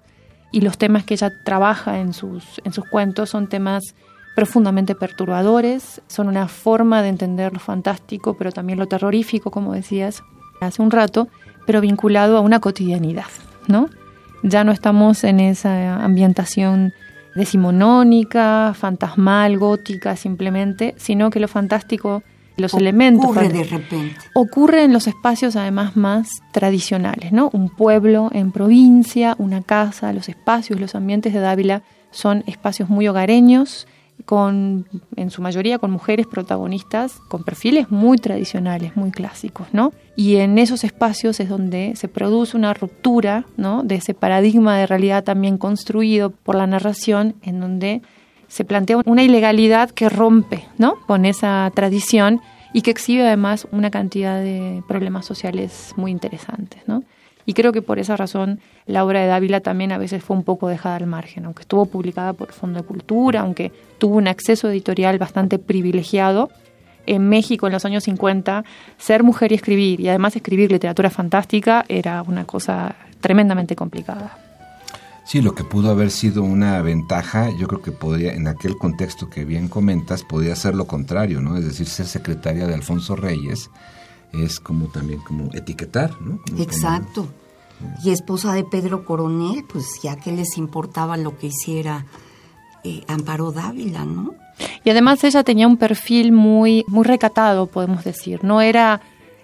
Y 0.51 0.61
los 0.61 0.77
temas 0.77 1.03
que 1.03 1.15
ella 1.15 1.31
trabaja 1.43 1.99
en 1.99 2.13
sus, 2.13 2.61
en 2.63 2.73
sus 2.73 2.85
cuentos 2.85 3.29
son 3.29 3.47
temas 3.47 3.95
profundamente 4.35 4.95
perturbadores, 4.95 6.01
son 6.07 6.27
una 6.27 6.47
forma 6.47 7.01
de 7.01 7.09
entender 7.09 7.53
lo 7.53 7.59
fantástico, 7.59 8.35
pero 8.35 8.51
también 8.51 8.79
lo 8.79 8.87
terrorífico, 8.87 9.51
como 9.51 9.73
decías 9.73 10.23
hace 10.61 10.81
un 10.81 10.91
rato, 10.91 11.27
pero 11.65 11.81
vinculado 11.81 12.37
a 12.37 12.41
una 12.41 12.59
cotidianidad, 12.59 13.27
¿no? 13.67 13.89
Ya 14.43 14.63
no 14.63 14.71
estamos 14.71 15.23
en 15.23 15.39
esa 15.39 16.03
ambientación 16.03 16.93
decimonónica, 17.35 18.73
fantasmal, 18.75 19.57
gótica 19.57 20.15
simplemente, 20.15 20.93
sino 20.97 21.29
que 21.29 21.39
lo 21.39 21.47
fantástico 21.47 22.23
los 22.57 22.73
elementos. 22.73 23.25
Ocurre 23.25 23.49
de 23.49 23.63
repente. 23.63 24.15
Ocurre 24.33 24.83
en 24.83 24.93
los 24.93 25.07
espacios 25.07 25.55
además 25.55 25.95
más 25.95 26.29
tradicionales, 26.51 27.31
¿no? 27.31 27.49
Un 27.53 27.69
pueblo 27.69 28.29
en 28.33 28.51
provincia, 28.51 29.35
una 29.39 29.61
casa, 29.61 30.13
los 30.13 30.29
espacios, 30.29 30.79
los 30.79 30.95
ambientes 30.95 31.33
de 31.33 31.39
Dávila 31.39 31.83
son 32.11 32.43
espacios 32.47 32.89
muy 32.89 33.07
hogareños, 33.07 33.87
con, 34.25 34.85
en 35.15 35.31
su 35.31 35.41
mayoría 35.41 35.79
con 35.79 35.91
mujeres 35.91 36.27
protagonistas, 36.27 37.19
con 37.27 37.43
perfiles 37.43 37.91
muy 37.91 38.17
tradicionales, 38.17 38.95
muy 38.95 39.11
clásicos, 39.11 39.67
¿no? 39.73 39.91
Y 40.15 40.37
en 40.37 40.57
esos 40.57 40.83
espacios 40.83 41.39
es 41.39 41.49
donde 41.49 41.93
se 41.95 42.07
produce 42.07 42.55
una 42.55 42.73
ruptura, 42.73 43.45
¿no? 43.57 43.83
De 43.83 43.95
ese 43.95 44.13
paradigma 44.13 44.77
de 44.77 44.87
realidad 44.87 45.23
también 45.23 45.57
construido 45.57 46.29
por 46.29 46.55
la 46.55 46.67
narración, 46.67 47.35
en 47.41 47.59
donde 47.59 48.01
se 48.47 48.65
plantea 48.65 49.01
una 49.05 49.23
ilegalidad 49.23 49.91
que 49.91 50.09
rompe 50.09 50.65
¿no? 50.77 50.95
con 51.07 51.25
esa 51.25 51.71
tradición 51.73 52.41
y 52.73 52.81
que 52.81 52.91
exhibe 52.91 53.25
además 53.25 53.67
una 53.71 53.91
cantidad 53.91 54.39
de 54.39 54.83
problemas 54.87 55.25
sociales 55.25 55.93
muy 55.95 56.11
interesantes. 56.11 56.81
¿no? 56.87 57.03
Y 57.45 57.53
creo 57.53 57.71
que 57.71 57.81
por 57.81 57.99
esa 57.99 58.15
razón 58.17 58.59
la 58.85 59.05
obra 59.05 59.21
de 59.21 59.27
Dávila 59.27 59.61
también 59.61 59.91
a 59.91 59.97
veces 59.97 60.23
fue 60.23 60.35
un 60.35 60.43
poco 60.43 60.67
dejada 60.67 60.95
al 60.95 61.07
margen, 61.07 61.45
aunque 61.45 61.61
estuvo 61.61 61.85
publicada 61.85 62.33
por 62.33 62.51
Fondo 62.51 62.81
de 62.81 62.85
Cultura, 62.85 63.41
aunque 63.41 63.71
tuvo 63.97 64.17
un 64.17 64.27
acceso 64.27 64.69
editorial 64.69 65.17
bastante 65.17 65.59
privilegiado. 65.59 66.49
En 67.05 67.27
México 67.27 67.67
en 67.67 67.73
los 67.73 67.83
años 67.83 68.05
50, 68.05 68.63
ser 68.97 69.23
mujer 69.23 69.51
y 69.51 69.55
escribir, 69.55 69.99
y 69.99 70.07
además 70.07 70.37
escribir 70.37 70.71
literatura 70.71 71.09
fantástica, 71.09 71.83
era 71.89 72.21
una 72.21 72.45
cosa 72.45 72.95
tremendamente 73.19 73.75
complicada. 73.75 74.42
Sí, 75.25 75.41
lo 75.41 75.55
que 75.55 75.63
pudo 75.63 75.89
haber 75.89 76.11
sido 76.11 76.43
una 76.43 76.81
ventaja, 76.81 77.49
yo 77.57 77.67
creo 77.67 77.81
que 77.81 77.91
podría, 77.91 78.33
en 78.33 78.47
aquel 78.47 78.77
contexto 78.77 79.29
que 79.29 79.45
bien 79.45 79.69
comentas, 79.69 80.23
podría 80.23 80.55
ser 80.55 80.75
lo 80.75 80.85
contrario, 80.85 81.41
¿no? 81.41 81.55
Es 81.57 81.65
decir, 81.65 81.87
ser 81.87 82.07
secretaria 82.07 82.67
de 82.67 82.73
Alfonso 82.73 83.15
Reyes 83.15 83.69
es 84.33 84.59
como 84.59 84.87
también 84.87 85.21
como 85.21 85.49
etiquetar, 85.53 86.19
¿no? 86.21 86.39
Exacto. 86.57 87.27
y 88.03 88.11
esposa 88.11 88.53
de 88.53 88.63
Pedro 88.63 89.05
Coronel, 89.05 89.63
pues 89.71 89.85
ya 90.01 90.15
que 90.15 90.31
les 90.31 90.57
importaba 90.57 91.17
lo 91.17 91.37
que 91.37 91.47
hiciera 91.47 92.05
eh, 92.83 93.03
Amparo 93.07 93.51
Dávila, 93.51 94.05
¿no? 94.05 94.35
Y 94.83 94.89
además 94.89 95.23
ella 95.23 95.43
tenía 95.43 95.67
un 95.67 95.77
perfil 95.77 96.31
muy, 96.31 96.83
muy 96.87 97.03
recatado, 97.03 97.67
podemos 97.67 98.03
decir. 98.03 98.43
No 98.43 98.61
era 98.61 99.01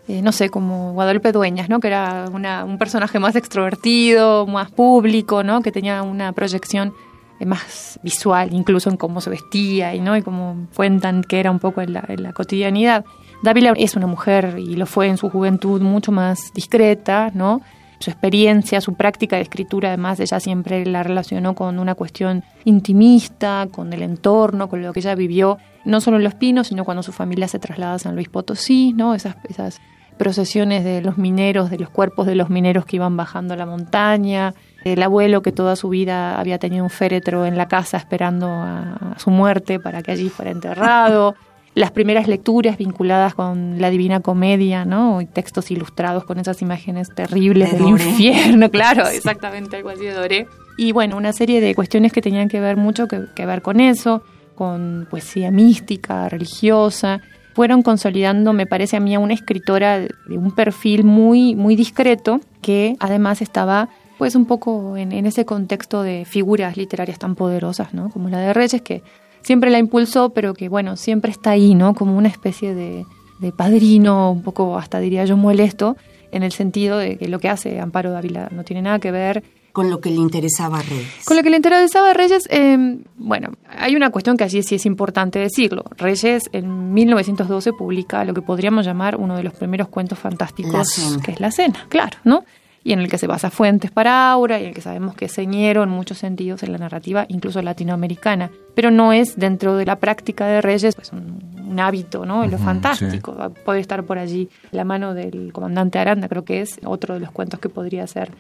eh, 0.09 0.23
no 0.23 0.31
sé, 0.31 0.49
como 0.49 0.93
Guadalupe 0.93 1.31
Dueñas, 1.31 1.69
¿no? 1.69 1.79
Que 1.79 1.87
era 1.87 2.25
un 2.65 2.79
personaje 2.79 3.19
más 3.19 3.35
extrovertido, 3.35 4.47
más 4.47 4.71
público, 4.71 5.43
¿no? 5.43 5.61
Que 5.61 5.71
tenía 5.71 6.01
una 6.01 6.31
proyección 6.31 6.95
eh, 7.39 7.45
más 7.45 7.99
visual, 8.01 8.49
incluso 8.51 8.89
en 8.89 8.97
cómo 8.97 9.21
se 9.21 9.29
vestía 9.29 9.93
y, 9.93 10.01
¿no? 10.01 10.17
y 10.17 10.23
cómo 10.23 10.67
cuentan 10.75 11.23
que 11.23 11.39
era 11.39 11.51
un 11.51 11.59
poco 11.59 11.81
en 11.81 11.93
la, 11.93 12.33
cotidianidad. 12.33 13.05
Dávila 13.43 13.73
es 13.77 13.95
una 13.95 14.07
mujer, 14.07 14.55
y 14.57 14.75
lo 14.75 14.87
fue 14.87 15.05
en 15.05 15.17
su 15.17 15.29
juventud, 15.29 15.79
mucho 15.79 16.11
más 16.11 16.51
discreta, 16.55 17.29
¿no? 17.35 17.61
Su 17.99 18.09
experiencia, 18.09 18.81
su 18.81 18.95
práctica 18.95 19.35
de 19.35 19.43
escritura, 19.43 19.89
además, 19.89 20.19
ella 20.19 20.39
siempre 20.39 20.87
la 20.87 21.03
relacionó 21.03 21.53
con 21.53 21.77
una 21.77 21.93
cuestión 21.93 22.43
intimista, 22.65 23.67
con 23.71 23.93
el 23.93 24.01
entorno, 24.01 24.69
con 24.69 24.81
lo 24.81 24.91
que 24.91 25.01
ella 25.01 25.13
vivió, 25.13 25.59
no 25.85 26.01
solo 26.01 26.17
en 26.17 26.23
Los 26.23 26.33
Pinos, 26.33 26.67
sino 26.67 26.83
cuando 26.83 27.03
su 27.03 27.11
familia 27.11 27.47
se 27.47 27.59
traslada 27.59 27.93
a 27.93 27.99
San 27.99 28.15
Luis 28.15 28.27
Potosí, 28.27 28.93
¿no? 28.93 29.13
Esas, 29.13 29.35
esas 29.47 29.79
procesiones 30.19 30.83
de 30.83 31.01
los 31.01 31.17
mineros, 31.17 31.71
de 31.71 31.79
los 31.79 31.89
cuerpos 31.89 32.27
de 32.27 32.35
los 32.35 32.49
mineros 32.49 32.85
que 32.85 32.97
iban 32.97 33.17
bajando 33.17 33.55
la 33.55 33.65
montaña, 33.65 34.53
el 34.83 35.01
abuelo 35.01 35.41
que 35.41 35.53
toda 35.53 35.77
su 35.77 35.89
vida 35.89 36.37
había 36.37 36.59
tenido 36.59 36.83
un 36.83 36.89
féretro 36.89 37.45
en 37.45 37.57
la 37.57 37.69
casa 37.69 37.97
esperando 37.97 38.47
a, 38.47 39.15
su 39.17 39.31
muerte 39.31 39.79
para 39.79 40.03
que 40.03 40.11
allí 40.11 40.29
fuera 40.29 40.51
enterrado, 40.51 41.35
las 41.73 41.91
primeras 41.91 42.27
lecturas 42.27 42.77
vinculadas 42.77 43.33
con 43.33 43.79
la 43.79 43.89
Divina 43.89 44.19
Comedia, 44.19 44.83
¿no? 44.83 45.21
Y 45.21 45.25
textos 45.25 45.71
ilustrados 45.71 46.25
con 46.25 46.37
esas 46.37 46.61
imágenes 46.61 47.07
terribles 47.15 47.71
del 47.71 47.87
infierno, 47.87 48.69
claro, 48.71 49.07
exactamente 49.07 49.77
algo 49.77 49.89
así 49.89 50.03
de 50.03 50.13
Doré. 50.13 50.47
Y 50.77 50.91
bueno, 50.91 51.15
una 51.15 51.31
serie 51.31 51.61
de 51.61 51.73
cuestiones 51.75 52.11
que 52.11 52.21
tenían 52.21 52.49
que 52.49 52.59
ver 52.59 52.75
mucho 52.75 53.07
que, 53.07 53.21
que 53.35 53.45
ver 53.45 53.61
con 53.61 53.79
eso, 53.79 54.21
con 54.55 55.07
poesía 55.09 55.49
mística, 55.49 56.27
religiosa, 56.27 57.21
fueron 57.59 57.81
consolidando, 57.81 58.53
me 58.53 58.65
parece 58.65 58.95
a 58.95 59.01
mí, 59.01 59.13
a 59.13 59.19
una 59.19 59.33
escritora 59.33 59.99
de 59.99 60.37
un 60.37 60.51
perfil 60.51 61.03
muy, 61.03 61.55
muy 61.55 61.75
discreto, 61.75 62.39
que 62.61 62.95
además 63.01 63.41
estaba 63.41 63.89
pues 64.17 64.35
un 64.35 64.45
poco 64.45 64.95
en, 64.95 65.11
ese 65.25 65.43
contexto 65.43 66.01
de 66.01 66.23
figuras 66.23 66.77
literarias 66.77 67.19
tan 67.19 67.35
poderosas, 67.35 67.93
¿no? 67.93 68.11
Como 68.11 68.29
la 68.29 68.39
de 68.39 68.53
Reyes, 68.53 68.81
que 68.81 69.03
siempre 69.41 69.71
la 69.71 69.77
impulsó, 69.77 70.29
pero 70.29 70.53
que 70.53 70.69
bueno, 70.69 70.95
siempre 70.95 71.31
está 71.31 71.49
ahí, 71.49 71.75
¿no? 71.75 71.95
Como 71.95 72.17
una 72.17 72.29
especie 72.29 72.73
de, 72.73 73.05
de 73.41 73.51
padrino, 73.51 74.31
un 74.31 74.41
poco 74.41 74.77
hasta 74.77 75.01
diría 75.01 75.25
yo 75.25 75.35
molesto, 75.35 75.97
en 76.31 76.43
el 76.43 76.53
sentido 76.53 76.97
de 76.97 77.17
que 77.17 77.27
lo 77.27 77.39
que 77.39 77.49
hace 77.49 77.81
Amparo 77.81 78.11
Dávila 78.11 78.47
no 78.51 78.63
tiene 78.63 78.83
nada 78.83 78.99
que 78.99 79.11
ver 79.11 79.43
con 79.71 79.89
lo 79.89 79.99
que 80.01 80.09
le 80.09 80.17
interesaba 80.17 80.79
a 80.79 80.81
Reyes. 80.81 81.25
Con 81.25 81.37
lo 81.37 81.43
que 81.43 81.49
le 81.49 81.57
interesaba 81.57 82.11
a 82.11 82.13
Reyes, 82.13 82.47
eh, 82.49 82.97
bueno, 83.17 83.49
hay 83.69 83.95
una 83.95 84.09
cuestión 84.09 84.37
que 84.37 84.43
allí 84.43 84.63
sí 84.63 84.75
es 84.75 84.85
importante 84.85 85.39
decirlo. 85.39 85.83
Reyes 85.97 86.49
en 86.51 86.93
1912 86.93 87.73
publica 87.73 88.23
lo 88.25 88.33
que 88.33 88.41
podríamos 88.41 88.85
llamar 88.85 89.15
uno 89.15 89.35
de 89.35 89.43
los 89.43 89.53
primeros 89.53 89.87
cuentos 89.87 90.19
fantásticos, 90.19 91.19
que 91.23 91.31
es 91.31 91.39
La 91.39 91.51
Cena, 91.51 91.85
claro, 91.89 92.17
¿no? 92.23 92.43
Y 92.81 92.93
en 92.93 92.99
el 92.99 93.09
que 93.09 93.17
se 93.17 93.27
basa 93.27 93.49
Fuentes 93.49 93.91
para 93.91 94.31
Aura 94.31 94.57
y 94.57 94.63
en 94.63 94.69
el 94.69 94.73
que 94.73 94.81
sabemos 94.81 95.13
que 95.13 95.25
es 95.25 95.33
señero 95.33 95.83
en 95.83 95.89
muchos 95.89 96.17
sentidos 96.17 96.63
en 96.63 96.71
la 96.71 96.77
narrativa, 96.77 97.25
incluso 97.27 97.61
latinoamericana. 97.61 98.51
Pero 98.73 98.89
no 98.89 99.11
es 99.11 99.37
dentro 99.37 99.75
de 99.75 99.85
la 99.85 99.97
práctica 99.97 100.47
de 100.47 100.61
Reyes 100.61 100.95
pues, 100.95 101.11
un, 101.11 101.77
hábito, 101.79 102.25
¿no? 102.25 102.43
En 102.43 102.51
lo 102.51 102.57
fantástico. 102.57 103.53
Puede 103.63 103.79
estar 103.79 104.03
por 104.03 104.17
allí 104.17 104.49
la 104.71 104.83
mano 104.83 105.13
del 105.13 105.53
comandante 105.53 105.99
Aranda, 105.99 106.27
creo 106.27 106.43
que 106.43 106.61
es 106.61 106.79
otro 106.83 107.13
de 107.13 107.19
los 107.19 107.31
cuentos 107.31 107.59
que 107.59 107.69
podría 107.69 108.07
ser 108.07 108.31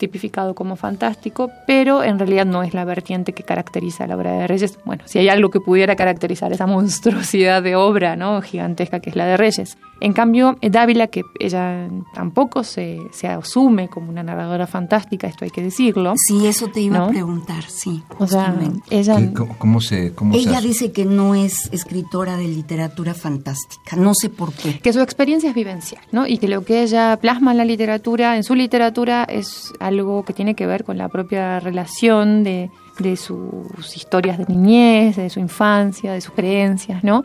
tipificado 0.00 0.54
como 0.54 0.74
fantástico, 0.74 1.50
pero 1.66 2.02
en 2.02 2.18
realidad 2.18 2.46
no 2.46 2.64
es 2.64 2.74
la 2.74 2.84
vertiente 2.84 3.32
que 3.32 3.44
caracteriza 3.44 4.06
la 4.08 4.16
obra 4.16 4.32
de 4.32 4.46
Reyes. 4.48 4.78
Bueno, 4.84 5.04
si 5.06 5.20
hay 5.20 5.28
algo 5.28 5.50
que 5.50 5.60
pudiera 5.60 5.94
caracterizar 5.94 6.52
esa 6.52 6.66
monstruosidad 6.76 7.62
de 7.62 7.76
obra, 7.76 8.16
¿no? 8.16 8.40
Gigantesca 8.42 8.98
que 8.98 9.10
es 9.10 9.16
la 9.16 9.26
de 9.26 9.36
Reyes. 9.36 9.78
En 10.00 10.14
cambio, 10.14 10.56
Dávila, 10.62 11.08
que 11.08 11.22
ella 11.38 11.86
tampoco 12.14 12.64
se, 12.64 12.98
se 13.12 13.28
asume 13.28 13.88
como 13.88 14.08
una 14.08 14.22
narradora 14.22 14.66
fantástica, 14.66 15.26
esto 15.26 15.44
hay 15.44 15.50
que 15.50 15.62
decirlo. 15.62 16.14
Sí, 16.16 16.46
eso 16.46 16.68
te 16.68 16.80
iba 16.80 17.04
a 17.04 17.08
preguntar, 17.08 17.64
sí. 17.64 18.02
O 18.18 18.26
sea, 18.26 18.56
ella... 18.88 19.18
¿Cómo, 19.58 19.82
se, 19.82 20.14
cómo 20.14 20.34
ella 20.34 20.62
dice 20.62 20.90
que 20.90 21.04
no 21.04 21.34
es 21.34 21.68
escritora 21.70 22.38
de 22.38 22.48
literatura 22.48 23.12
fantástica, 23.12 23.96
no 23.96 24.14
sé 24.14 24.30
por 24.30 24.54
qué. 24.54 24.78
Que 24.78 24.94
su 24.94 25.00
experiencia 25.00 25.50
es 25.50 25.54
vivencial, 25.54 26.02
¿no? 26.12 26.26
Y 26.26 26.38
que 26.38 26.48
lo 26.48 26.64
que 26.64 26.82
ella 26.82 27.18
plasma 27.20 27.50
en 27.50 27.58
la 27.58 27.66
literatura, 27.66 28.36
en 28.36 28.44
su 28.44 28.54
literatura, 28.54 29.24
es 29.24 29.72
algo 29.90 30.24
que 30.24 30.32
tiene 30.32 30.54
que 30.54 30.66
ver 30.66 30.84
con 30.84 30.96
la 30.96 31.08
propia 31.08 31.60
relación 31.60 32.44
de, 32.44 32.70
de 32.98 33.16
sus 33.16 33.96
historias 33.96 34.38
de 34.38 34.46
niñez, 34.46 35.16
de 35.16 35.30
su 35.30 35.40
infancia, 35.40 36.12
de 36.12 36.20
sus 36.20 36.32
creencias, 36.32 37.04
¿no? 37.04 37.24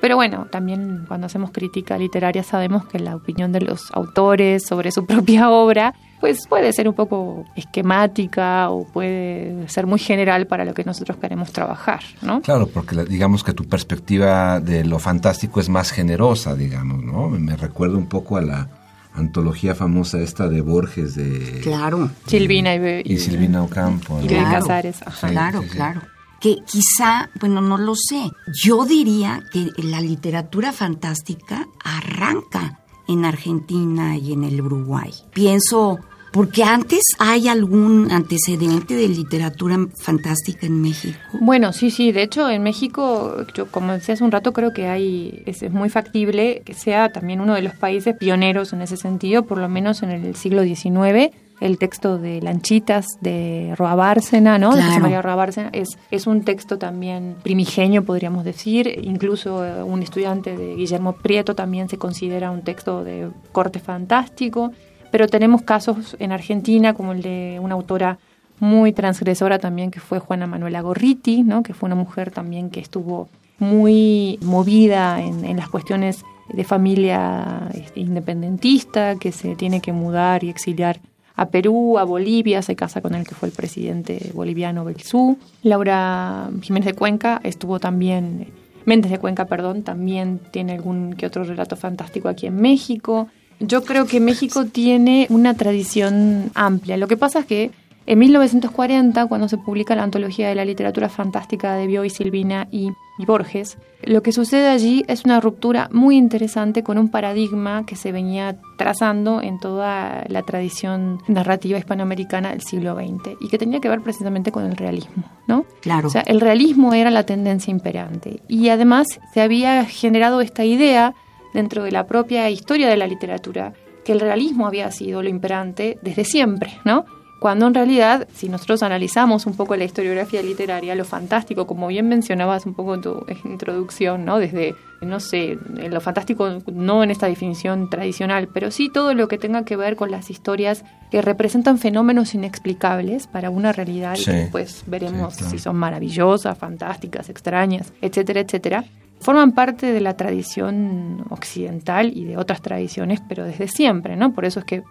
Pero 0.00 0.16
bueno, 0.16 0.46
también 0.50 1.04
cuando 1.08 1.26
hacemos 1.26 1.50
crítica 1.50 1.96
literaria 1.98 2.42
sabemos 2.42 2.86
que 2.86 2.98
la 2.98 3.16
opinión 3.16 3.52
de 3.52 3.60
los 3.60 3.90
autores 3.92 4.64
sobre 4.66 4.90
su 4.90 5.06
propia 5.12 5.50
obra 5.50 5.94
pues 6.20 6.46
puede 6.48 6.72
ser 6.72 6.88
un 6.88 6.94
poco 6.94 7.44
esquemática 7.56 8.70
o 8.70 8.86
puede 8.86 9.68
ser 9.68 9.86
muy 9.86 9.98
general 9.98 10.46
para 10.46 10.64
lo 10.64 10.72
que 10.72 10.82
nosotros 10.82 11.18
queremos 11.18 11.52
trabajar, 11.52 12.00
¿no? 12.22 12.40
Claro, 12.40 12.68
porque 12.68 13.04
digamos 13.04 13.44
que 13.44 13.52
tu 13.52 13.64
perspectiva 13.64 14.60
de 14.60 14.84
lo 14.84 14.98
fantástico 14.98 15.60
es 15.60 15.68
más 15.68 15.90
generosa, 15.90 16.54
digamos, 16.54 17.02
¿no? 17.02 17.28
Me 17.28 17.54
recuerda 17.54 17.98
un 17.98 18.06
poco 18.06 18.38
a 18.38 18.40
la 18.40 18.68
antología 19.16 19.74
famosa 19.74 20.20
esta 20.20 20.48
de 20.48 20.60
Borges 20.60 21.14
de... 21.14 21.60
Claro. 21.62 22.10
Silvina 22.26 22.74
y, 22.74 23.02
y, 23.04 23.18
Silvina 23.18 23.62
Ocampo. 23.62 24.20
Y 24.22 24.28
de 24.28 24.36
Casares. 24.36 24.98
claro, 25.20 25.62
claro 25.70 26.02
que 26.40 26.58
quizá, 26.66 27.30
bueno, 27.40 27.60
no 27.60 27.78
lo 27.78 27.94
sé, 27.94 28.30
yo 28.62 28.84
diría 28.84 29.42
que 29.52 29.70
la 29.78 30.00
literatura 30.00 30.72
fantástica 30.72 31.66
arranca 31.82 32.80
en 33.08 33.24
Argentina 33.24 34.16
y 34.16 34.32
en 34.32 34.44
el 34.44 34.60
Uruguay. 34.60 35.12
Pienso, 35.32 35.98
porque 36.36 36.62
antes 36.64 37.00
hay 37.18 37.48
algún 37.48 38.12
antecedente 38.12 38.94
de 38.94 39.08
literatura 39.08 39.78
fantástica 39.98 40.66
en 40.66 40.82
México. 40.82 41.18
Bueno, 41.40 41.72
sí, 41.72 41.90
sí. 41.90 42.12
De 42.12 42.22
hecho, 42.22 42.50
en 42.50 42.62
México, 42.62 43.46
yo 43.54 43.70
como 43.70 43.94
decía 43.94 44.14
hace 44.14 44.22
un 44.24 44.30
rato, 44.30 44.52
creo 44.52 44.74
que 44.74 44.86
hay 44.86 45.42
es, 45.46 45.62
es, 45.62 45.72
muy 45.72 45.88
factible 45.88 46.60
que 46.66 46.74
sea 46.74 47.10
también 47.10 47.40
uno 47.40 47.54
de 47.54 47.62
los 47.62 47.74
países 47.74 48.14
pioneros 48.16 48.74
en 48.74 48.82
ese 48.82 48.98
sentido, 48.98 49.46
por 49.46 49.56
lo 49.56 49.70
menos 49.70 50.02
en 50.02 50.10
el 50.10 50.36
siglo 50.36 50.62
XIX 50.62 51.34
el 51.60 51.78
texto 51.78 52.18
de 52.18 52.40
Lanchitas 52.42 53.06
de 53.20 53.74
Roa 53.76 53.94
Bárcena, 53.94 54.58
¿no? 54.58 54.74
De 54.74 54.82
María 55.00 55.22
Roa 55.22 55.36
Bárcena, 55.36 55.70
es, 55.72 55.98
es 56.10 56.26
un 56.26 56.42
texto 56.44 56.78
también 56.78 57.36
primigenio, 57.42 58.04
podríamos 58.04 58.44
decir. 58.44 58.92
Incluso 59.02 59.64
eh, 59.64 59.82
un 59.82 60.02
estudiante 60.02 60.56
de 60.56 60.74
Guillermo 60.74 61.14
Prieto 61.14 61.54
también 61.54 61.88
se 61.88 61.98
considera 61.98 62.50
un 62.50 62.62
texto 62.62 63.04
de 63.04 63.30
corte 63.52 63.78
fantástico. 63.78 64.72
Pero 65.10 65.26
tenemos 65.28 65.62
casos 65.62 66.16
en 66.18 66.32
Argentina, 66.32 66.94
como 66.94 67.12
el 67.12 67.22
de 67.22 67.58
una 67.60 67.74
autora 67.74 68.18
muy 68.58 68.92
transgresora 68.92 69.58
también, 69.58 69.90
que 69.90 70.00
fue 70.00 70.18
Juana 70.18 70.46
Manuela 70.46 70.80
Gorriti, 70.80 71.42
¿no? 71.42 71.62
Que 71.62 71.74
fue 71.74 71.86
una 71.86 71.96
mujer 71.96 72.30
también 72.30 72.70
que 72.70 72.80
estuvo 72.80 73.28
muy 73.58 74.38
movida 74.42 75.22
en, 75.22 75.56
las 75.56 75.68
cuestiones 75.68 76.24
de 76.52 76.64
familia 76.64 77.68
este, 77.74 78.00
independentista, 78.00 79.16
que 79.16 79.32
se 79.32 79.56
tiene 79.56 79.80
que 79.80 79.92
mudar 79.92 80.44
y 80.44 80.50
exiliar 80.50 81.00
a 81.34 81.46
Perú, 81.48 81.98
a 81.98 82.04
Bolivia, 82.04 82.62
se 82.62 82.76
casa 82.76 83.02
con 83.02 83.14
el 83.14 83.26
que 83.26 83.34
fue 83.34 83.48
el 83.48 83.54
presidente 83.54 84.30
boliviano 84.34 84.84
Belzú. 84.84 85.38
Laura 85.62 86.50
Jiménez 86.62 86.86
de 86.86 86.94
Cuenca 86.94 87.40
estuvo 87.44 87.78
también, 87.78 88.48
Méndez 88.86 89.10
de 89.10 89.18
Cuenca, 89.18 89.44
perdón, 89.44 89.82
también 89.82 90.40
tiene 90.50 90.72
algún 90.72 91.14
que 91.14 91.26
otro 91.26 91.44
relato 91.44 91.76
fantástico 91.76 92.28
aquí 92.28 92.46
en 92.46 92.56
México. 92.56 93.28
Yo 93.60 93.84
creo 93.84 94.06
que 94.06 94.20
México 94.20 94.66
tiene 94.66 95.26
una 95.30 95.54
tradición 95.54 96.50
amplia. 96.54 96.96
Lo 96.96 97.08
que 97.08 97.16
pasa 97.16 97.40
es 97.40 97.46
que 97.46 97.70
en 98.06 98.20
1940, 98.20 99.26
cuando 99.26 99.48
se 99.48 99.58
publica 99.58 99.96
la 99.96 100.04
antología 100.04 100.48
de 100.48 100.54
la 100.54 100.64
literatura 100.64 101.08
fantástica 101.08 101.74
de 101.74 101.88
Bioy, 101.88 102.08
Silvina 102.08 102.68
y, 102.70 102.92
Borges, 103.26 103.78
lo 104.04 104.22
que 104.22 104.30
sucede 104.30 104.68
allí 104.68 105.04
es 105.08 105.24
una 105.24 105.40
ruptura 105.40 105.88
muy 105.90 106.16
interesante 106.16 106.84
con 106.84 106.98
un 106.98 107.08
paradigma 107.08 107.84
que 107.84 107.96
se 107.96 108.12
venía 108.12 108.58
trazando 108.78 109.42
en 109.42 109.58
toda 109.58 110.24
la 110.28 110.42
tradición 110.42 111.18
narrativa 111.26 111.78
hispanoamericana 111.78 112.50
del 112.50 112.60
siglo 112.60 112.94
XX 112.94 113.36
y 113.40 113.48
que 113.48 113.58
tenía 113.58 113.80
que 113.80 113.88
ver 113.88 114.02
precisamente 114.02 114.52
con 114.52 114.66
el 114.66 114.76
realismo, 114.76 115.24
¿no? 115.48 115.64
Claro. 115.80 116.06
O 116.06 116.10
sea, 116.10 116.20
el 116.20 116.40
realismo 116.40 116.94
era 116.94 117.10
la 117.10 117.24
tendencia 117.24 117.72
imperante 117.72 118.40
y 118.46 118.68
además 118.68 119.06
se 119.34 119.40
había 119.40 119.84
generado 119.84 120.42
esta 120.42 120.64
idea 120.64 121.14
dentro 121.56 121.82
de 121.84 121.90
la 121.90 122.06
propia 122.06 122.50
historia 122.50 122.86
de 122.86 122.98
la 122.98 123.06
literatura 123.06 123.72
que 124.04 124.12
el 124.12 124.20
realismo 124.20 124.66
había 124.66 124.90
sido 124.90 125.22
lo 125.22 125.30
imperante 125.30 125.98
desde 126.02 126.24
siempre, 126.24 126.78
¿no? 126.84 127.06
Cuando 127.38 127.66
en 127.66 127.74
realidad, 127.74 128.26
si 128.34 128.48
nosotros 128.48 128.82
analizamos 128.82 129.46
un 129.46 129.54
poco 129.54 129.76
la 129.76 129.84
historiografía 129.84 130.42
literaria, 130.42 130.94
lo 130.94 131.04
fantástico, 131.04 131.66
como 131.66 131.88
bien 131.88 132.08
mencionabas 132.08 132.64
un 132.64 132.74
poco 132.74 132.94
en 132.94 133.02
tu 133.02 133.26
introducción, 133.44 134.24
¿no? 134.24 134.38
Desde, 134.38 134.74
no 135.02 135.20
sé, 135.20 135.58
lo 135.74 136.00
fantástico 136.00 136.48
no 136.72 137.04
en 137.04 137.10
esta 137.10 137.26
definición 137.26 137.90
tradicional, 137.90 138.48
pero 138.52 138.70
sí 138.70 138.88
todo 138.88 139.12
lo 139.12 139.28
que 139.28 139.36
tenga 139.36 139.64
que 139.64 139.76
ver 139.76 139.96
con 139.96 140.10
las 140.10 140.30
historias 140.30 140.84
que 141.10 141.20
representan 141.20 141.78
fenómenos 141.78 142.34
inexplicables 142.34 143.26
para 143.26 143.50
una 143.50 143.72
realidad 143.72 144.16
y 144.18 144.24
que 144.24 144.32
después 144.32 144.84
veremos 144.86 145.34
si 145.34 145.58
son 145.58 145.76
maravillosas, 145.76 146.56
fantásticas, 146.56 147.28
extrañas, 147.28 147.92
etcétera, 148.00 148.40
etcétera 148.40 148.84
forman 149.20 149.52
parte 149.52 149.92
de 149.92 150.00
la 150.00 150.16
tradición 150.16 151.24
occidental 151.30 152.12
y 152.14 152.24
de 152.24 152.36
otras 152.36 152.60
tradiciones, 152.60 153.20
pero 153.26 153.44
desde 153.44 153.66
siempre, 153.66 154.14
¿no? 154.14 154.32
Por 154.34 154.44
eso 154.44 154.60
es 154.60 154.66
que 154.66 154.82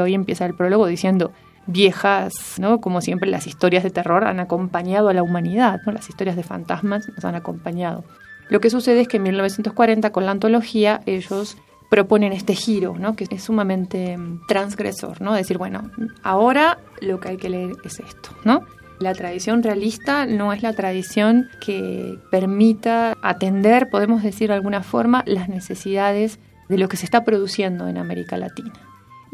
hoy 0.00 0.14
empieza 0.14 0.46
el 0.46 0.54
prólogo 0.54 0.86
diciendo 0.86 1.32
viejas, 1.66 2.58
¿no? 2.58 2.80
Como 2.80 3.00
siempre 3.00 3.30
las 3.30 3.46
historias 3.46 3.82
de 3.82 3.90
terror 3.90 4.24
han 4.24 4.40
acompañado 4.40 5.08
a 5.08 5.14
la 5.14 5.22
humanidad, 5.22 5.80
¿no? 5.86 5.92
Las 5.92 6.08
historias 6.08 6.36
de 6.36 6.42
fantasmas 6.42 7.08
nos 7.08 7.24
han 7.24 7.34
acompañado. 7.34 8.04
Lo 8.48 8.60
que 8.60 8.70
sucede 8.70 9.00
es 9.00 9.08
que 9.08 9.16
en 9.16 9.22
1940 9.24 10.10
con 10.10 10.26
la 10.26 10.32
antología 10.32 11.00
ellos 11.06 11.56
proponen 11.92 12.32
este 12.32 12.54
giro, 12.54 12.96
¿no? 12.98 13.16
que 13.16 13.26
es 13.30 13.42
sumamente 13.42 14.16
mm, 14.16 14.46
transgresor, 14.46 15.20
¿no? 15.20 15.34
decir, 15.34 15.58
bueno, 15.58 15.90
ahora 16.22 16.78
lo 17.02 17.20
que 17.20 17.28
hay 17.28 17.36
que 17.36 17.50
leer 17.50 17.72
es 17.84 18.00
esto, 18.00 18.30
¿no? 18.44 18.62
La 18.98 19.12
tradición 19.14 19.62
realista 19.62 20.24
no 20.26 20.52
es 20.52 20.62
la 20.62 20.72
tradición 20.72 21.48
que 21.60 22.18
permita 22.30 23.16
atender, 23.20 23.90
podemos 23.90 24.22
decir 24.22 24.48
de 24.48 24.54
alguna 24.54 24.82
forma, 24.82 25.22
las 25.26 25.48
necesidades 25.48 26.38
de 26.68 26.78
lo 26.78 26.88
que 26.88 26.96
se 26.96 27.04
está 27.04 27.24
produciendo 27.24 27.88
en 27.88 27.98
América 27.98 28.38
Latina. 28.38 28.72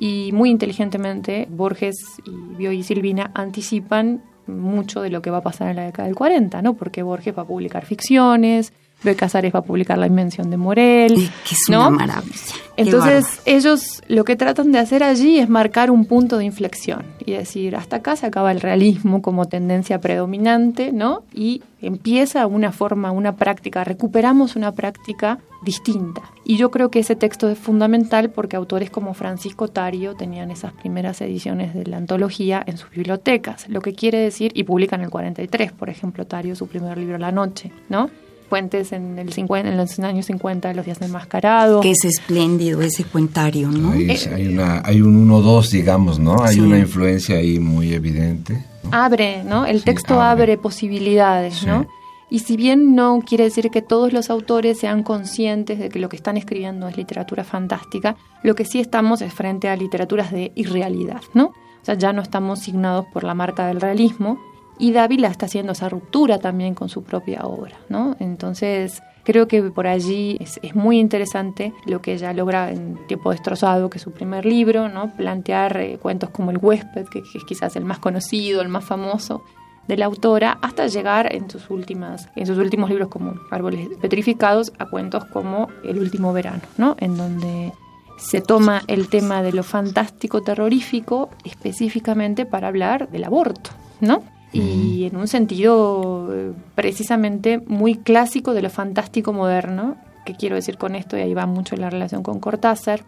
Y 0.01 0.31
muy 0.33 0.49
inteligentemente 0.51 1.49
Borges 1.51 1.97
y 2.25 2.31
Bio 2.57 2.71
y 2.71 2.85
Silvina 2.85 3.33
anticipan 3.35 4.23
mucho 4.47 5.03
de 5.03 5.11
lo 5.11 5.23
que 5.23 5.31
va 5.31 5.39
a 5.39 5.43
pasar 5.43 5.71
en 5.71 5.77
la 5.77 5.87
década 5.87 6.07
del 6.07 6.15
40, 6.15 6.63
¿no? 6.63 6.75
Porque 6.75 7.03
Borges 7.03 7.37
va 7.37 7.43
a 7.43 7.47
publicar 7.47 7.85
ficciones, 7.85 8.73
Bioy 9.03 9.15
Casares 9.15 9.55
va 9.55 9.61
a 9.61 9.63
publicar 9.63 9.97
La 9.97 10.07
Invención 10.07 10.51
de 10.51 10.57
Morel. 10.57 11.15
que 11.47 11.55
es 11.55 11.69
una 11.69 11.91
maravilla. 11.91 12.35
Entonces, 12.77 13.41
ellos 13.45 14.03
lo 14.07 14.25
que 14.25 14.37
tratan 14.37 14.71
de 14.71 14.79
hacer 14.79 15.03
allí 15.03 15.39
es 15.39 15.49
marcar 15.49 15.91
un 15.91 16.05
punto 16.05 16.39
de 16.39 16.45
inflexión 16.45 17.05
y 17.27 17.33
decir, 17.33 17.75
hasta 17.75 17.97
acá 17.97 18.15
se 18.15 18.27
acaba 18.27 18.53
el 18.53 18.61
realismo 18.61 19.21
como 19.21 19.47
tendencia 19.47 20.01
predominante, 20.01 20.93
¿no? 20.93 21.25
Y 21.35 21.63
empieza 21.81 22.47
una 22.47 22.71
forma, 22.71 23.11
una 23.11 23.35
práctica, 23.35 23.83
recuperamos 23.83 24.55
una 24.55 24.73
práctica 24.73 25.39
distinta. 25.65 26.23
Y 26.45 26.57
yo 26.57 26.71
creo 26.71 26.89
que 26.91 27.01
ese 27.01 27.17
texto 27.17 27.49
es 27.51 27.59
fundamental 27.59 28.31
porque 28.31 28.57
autores 28.57 28.91
como 28.91 29.13
Francisco 29.13 29.67
Tario 29.67 30.15
tenían 30.15 30.53
esas 30.53 30.73
primeras 30.73 31.21
ediciones 31.21 31.75
de 31.75 31.85
la 31.85 31.97
antología 31.97 32.63
en 32.65 32.79
sus 32.79 32.91
bibliotecas, 32.91 33.69
lo 33.69 33.81
que 33.81 33.93
quiere 33.93 34.19
decir, 34.19 34.53
y 34.55 34.63
publican 34.63 35.01
en 35.01 35.07
el 35.07 35.11
43, 35.11 35.73
por 35.73 35.91
ejemplo, 35.91 36.27
Tario 36.27 36.55
su 36.55 36.69
primer 36.69 36.97
libro 36.97 37.19
La 37.19 37.33
Noche, 37.33 37.73
¿no? 37.89 38.09
Puentes 38.49 38.93
en, 38.93 39.19
el 39.19 39.33
50, 39.33 39.69
en 39.69 39.77
los 39.77 39.99
años 39.99 40.27
50 40.27 40.69
de 40.69 40.75
los 40.75 40.85
días 40.85 40.99
del 40.99 41.11
mascarado. 41.11 41.81
Que 41.81 41.91
es 41.91 42.05
espléndido 42.05 42.81
ese 42.81 43.05
cuentario, 43.05 43.69
¿no? 43.69 43.93
Hay, 43.93 44.11
hay, 44.11 44.49
una, 44.49 44.83
hay 44.85 45.01
un 45.03 45.29
1-2, 45.29 45.71
digamos, 45.71 46.19
¿no? 46.19 46.43
Hay 46.43 46.61
una 46.61 46.79
influencia 46.79 47.37
ahí 47.37 47.59
muy 47.59 47.93
evidente. 47.93 48.65
Abre, 48.91 49.45
¿no? 49.45 49.67
El 49.67 49.85
texto 49.85 50.21
abre. 50.21 50.57
posibilidades, 50.57 51.67
¿no? 51.67 51.87
Y 52.31 52.41
si 52.41 52.57
bien 52.57 52.95
no 52.95 53.21
quiere 53.27 53.45
decir 53.45 53.71
que 53.71 53.81
todos 53.81 54.13
los 54.13 54.29
autores 54.29 54.79
sean 54.79 55.03
conscientes 55.03 55.79
de 55.79 55.89
que 55.89 55.99
lo 55.99 56.09
que 56.09 56.17
están 56.17 56.37
escribiendo 56.37 56.87
es 56.87 56.97
literatura 56.97 57.43
fantástica, 57.43 58.17
lo 58.43 58.55
que 58.55 58.67
sí 58.67 58.81
estamos 58.81 59.23
es 59.23 59.33
frente 59.33 59.69
a 59.69 59.77
literaturas 59.77 60.31
de 60.31 60.53
irrealidad, 60.55 61.23
¿no? 61.33 61.47
O 61.47 61.85
sea, 61.85 61.95
ya 61.95 62.13
no 62.13 62.21
estamos 62.21 62.61
signados 62.61 63.07
por 63.13 63.25
la 63.25 63.35
marca 63.35 63.67
del 63.67 63.81
realismo 63.81 64.39
y 64.79 64.93
Dávila 64.93 65.29
está 65.29 65.47
haciendo 65.47 65.73
esa 65.73 65.89
ruptura 65.89 66.39
también 66.39 66.75
con 66.75 66.89
su 66.89 67.03
propia 67.03 67.43
obra, 67.43 67.77
¿no? 67.89 68.17
Entonces, 68.21 69.03
Creo 69.29 69.47
que 69.47 69.63
por 69.65 69.87
allí 69.87 70.39
es, 70.41 70.75
muy 70.75 70.99
interesante 70.99 71.75
lo 71.85 72.01
que 72.01 72.15
ella 72.15 72.33
logra 72.33 72.71
en 72.71 72.99
Tiempo 73.09 73.31
Destrozado, 73.31 73.91
que 73.91 73.99
es 73.99 74.03
su 74.03 74.11
primer 74.11 74.47
libro, 74.47 74.89
¿no? 74.89 75.15
plantear 75.17 75.77
eh, 75.77 75.99
cuentos 76.01 76.31
como 76.31 76.51
El 76.51 76.57
huésped, 76.57 77.07
que, 77.09 77.19
es 77.19 77.45
quizás 77.47 77.77
el 77.77 77.85
más 77.85 77.99
conocido, 77.99 78.63
el 78.63 78.71
más 78.71 78.87
famoso 78.87 79.43
de 79.87 79.99
la 79.99 80.07
autora, 80.07 80.57
hasta 80.63 80.87
llegar 80.87 81.35
en 81.35 81.51
sus, 81.51 81.69
últimas, 81.69 82.31
en 82.37 82.47
sus 82.47 82.57
últimos 82.57 82.89
libros 82.89 83.09
como 83.09 83.35
Árboles 83.51 83.91
Petrificados 84.01 84.73
a 84.79 84.87
cuentos 84.87 85.27
como 85.27 85.69
El 85.85 85.99
último 85.99 86.33
verano, 86.33 86.63
¿no? 86.79 86.97
en 86.99 87.19
donde 87.19 87.75
se 88.17 88.41
toma 88.41 88.81
el 88.87 89.11
tema 89.11 89.43
de 89.43 89.53
lo 89.53 89.63
fantástico 89.63 90.41
terrorífico 90.41 91.29
específicamente 91.45 92.47
para 92.47 92.69
hablar 92.69 93.11
del 93.11 93.25
aborto, 93.25 93.73
¿no? 94.01 94.23
Y 94.53 95.05
en 95.05 95.17
un 95.17 95.29
sentido 95.29 96.29
eh, 96.33 96.53
precisamente 96.75 97.59
muy 97.67 97.97
clásico 97.97 98.55
de 98.55 98.63
lo 98.63 98.71
fantástico 98.71 99.33
moderno, 99.33 99.97
que 100.25 100.35
quiero 100.35 100.57
decir 100.57 100.79
con 100.79 100.95
esto, 100.95 101.17
y 101.17 101.21
ahí 101.21 101.35
va 101.35 101.47
mucho 101.47 101.77
la 101.77 101.91
relación 101.91 102.23
con 102.23 102.41
Cortázar, 102.41 103.03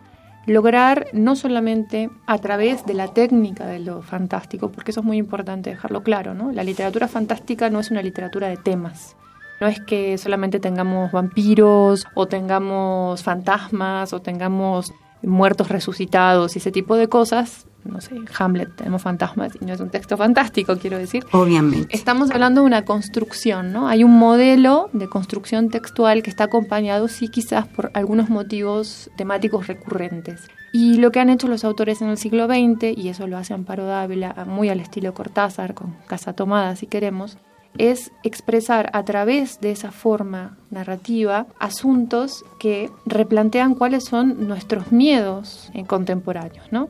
lograr 0.46 1.07
no 1.12 1.37
solamente 1.37 2.11
a 2.26 2.38
través 2.38 2.85
de 2.87 2.94
la 2.94 3.09
técnica 3.09 3.66
de 3.66 3.79
lo 3.79 4.03
fantástico, 4.03 4.70
porque 4.70 4.90
eso 4.90 5.00
es 5.00 5.07
muy 5.07 5.18
importante 5.18 5.70
dejarlo 5.70 6.03
claro, 6.03 6.35
¿no? 6.35 6.53
La 6.53 6.64
literatura 6.64 7.09
fantástica 7.09 7.70
no 7.70 7.81
es 7.81 7.90
una 7.90 8.03
literatura 8.03 8.48
de 8.48 8.57
temas. 8.57 9.16
No 9.61 9.66
es 9.66 9.81
que 9.81 10.16
solamente 10.16 10.59
tengamos 10.59 11.12
vampiros 11.12 12.07
o 12.14 12.26
tengamos 12.26 13.22
fantasmas 13.22 14.14
o 14.14 14.20
tengamos 14.20 14.92
muertos 15.22 15.68
resucitados 15.68 16.57
y 16.57 16.61
ese 16.61 16.72
tipo 16.72 16.96
de 16.96 17.09
cosas, 17.09 17.66
no 17.84 18.00
sé, 18.00 18.16
Hamlet, 18.38 18.74
tenemos 18.76 19.02
fantasmas 19.02 19.52
y 19.60 19.64
no 19.64 19.72
es 19.72 19.80
un 19.80 19.90
texto 19.90 20.16
fantástico, 20.16 20.76
quiero 20.76 20.98
decir. 20.98 21.24
Obviamente. 21.32 21.94
Estamos 21.94 22.30
hablando 22.30 22.60
de 22.60 22.66
una 22.66 22.84
construcción, 22.84 23.72
¿no? 23.72 23.88
Hay 23.88 24.04
un 24.04 24.18
modelo 24.18 24.90
de 24.92 25.08
construcción 25.08 25.70
textual 25.70 26.22
que 26.22 26.30
está 26.30 26.44
acompañado, 26.44 27.08
sí, 27.08 27.28
quizás 27.28 27.66
por 27.66 27.90
algunos 27.94 28.28
motivos 28.28 29.10
temáticos 29.16 29.66
recurrentes. 29.66 30.48
Y 30.72 30.98
lo 30.98 31.10
que 31.10 31.20
han 31.20 31.30
hecho 31.30 31.48
los 31.48 31.64
autores 31.64 32.00
en 32.00 32.08
el 32.08 32.18
siglo 32.18 32.46
XX, 32.46 32.96
y 32.96 33.08
eso 33.08 33.26
lo 33.26 33.36
hace 33.36 33.54
Amparo 33.54 33.86
Dávila, 33.86 34.44
muy 34.46 34.68
al 34.68 34.80
estilo 34.80 35.14
Cortázar, 35.14 35.74
con 35.74 35.96
Casa 36.06 36.32
Tomada, 36.32 36.76
si 36.76 36.86
queremos, 36.86 37.38
es 37.78 38.12
expresar 38.22 38.90
a 38.92 39.04
través 39.04 39.60
de 39.60 39.70
esa 39.70 39.90
forma 39.90 40.56
narrativa 40.70 41.46
asuntos 41.58 42.44
que 42.58 42.90
replantean 43.06 43.74
cuáles 43.74 44.04
son 44.04 44.48
nuestros 44.48 44.92
miedos 44.92 45.70
en 45.74 45.86
contemporáneos, 45.86 46.66
¿no? 46.70 46.88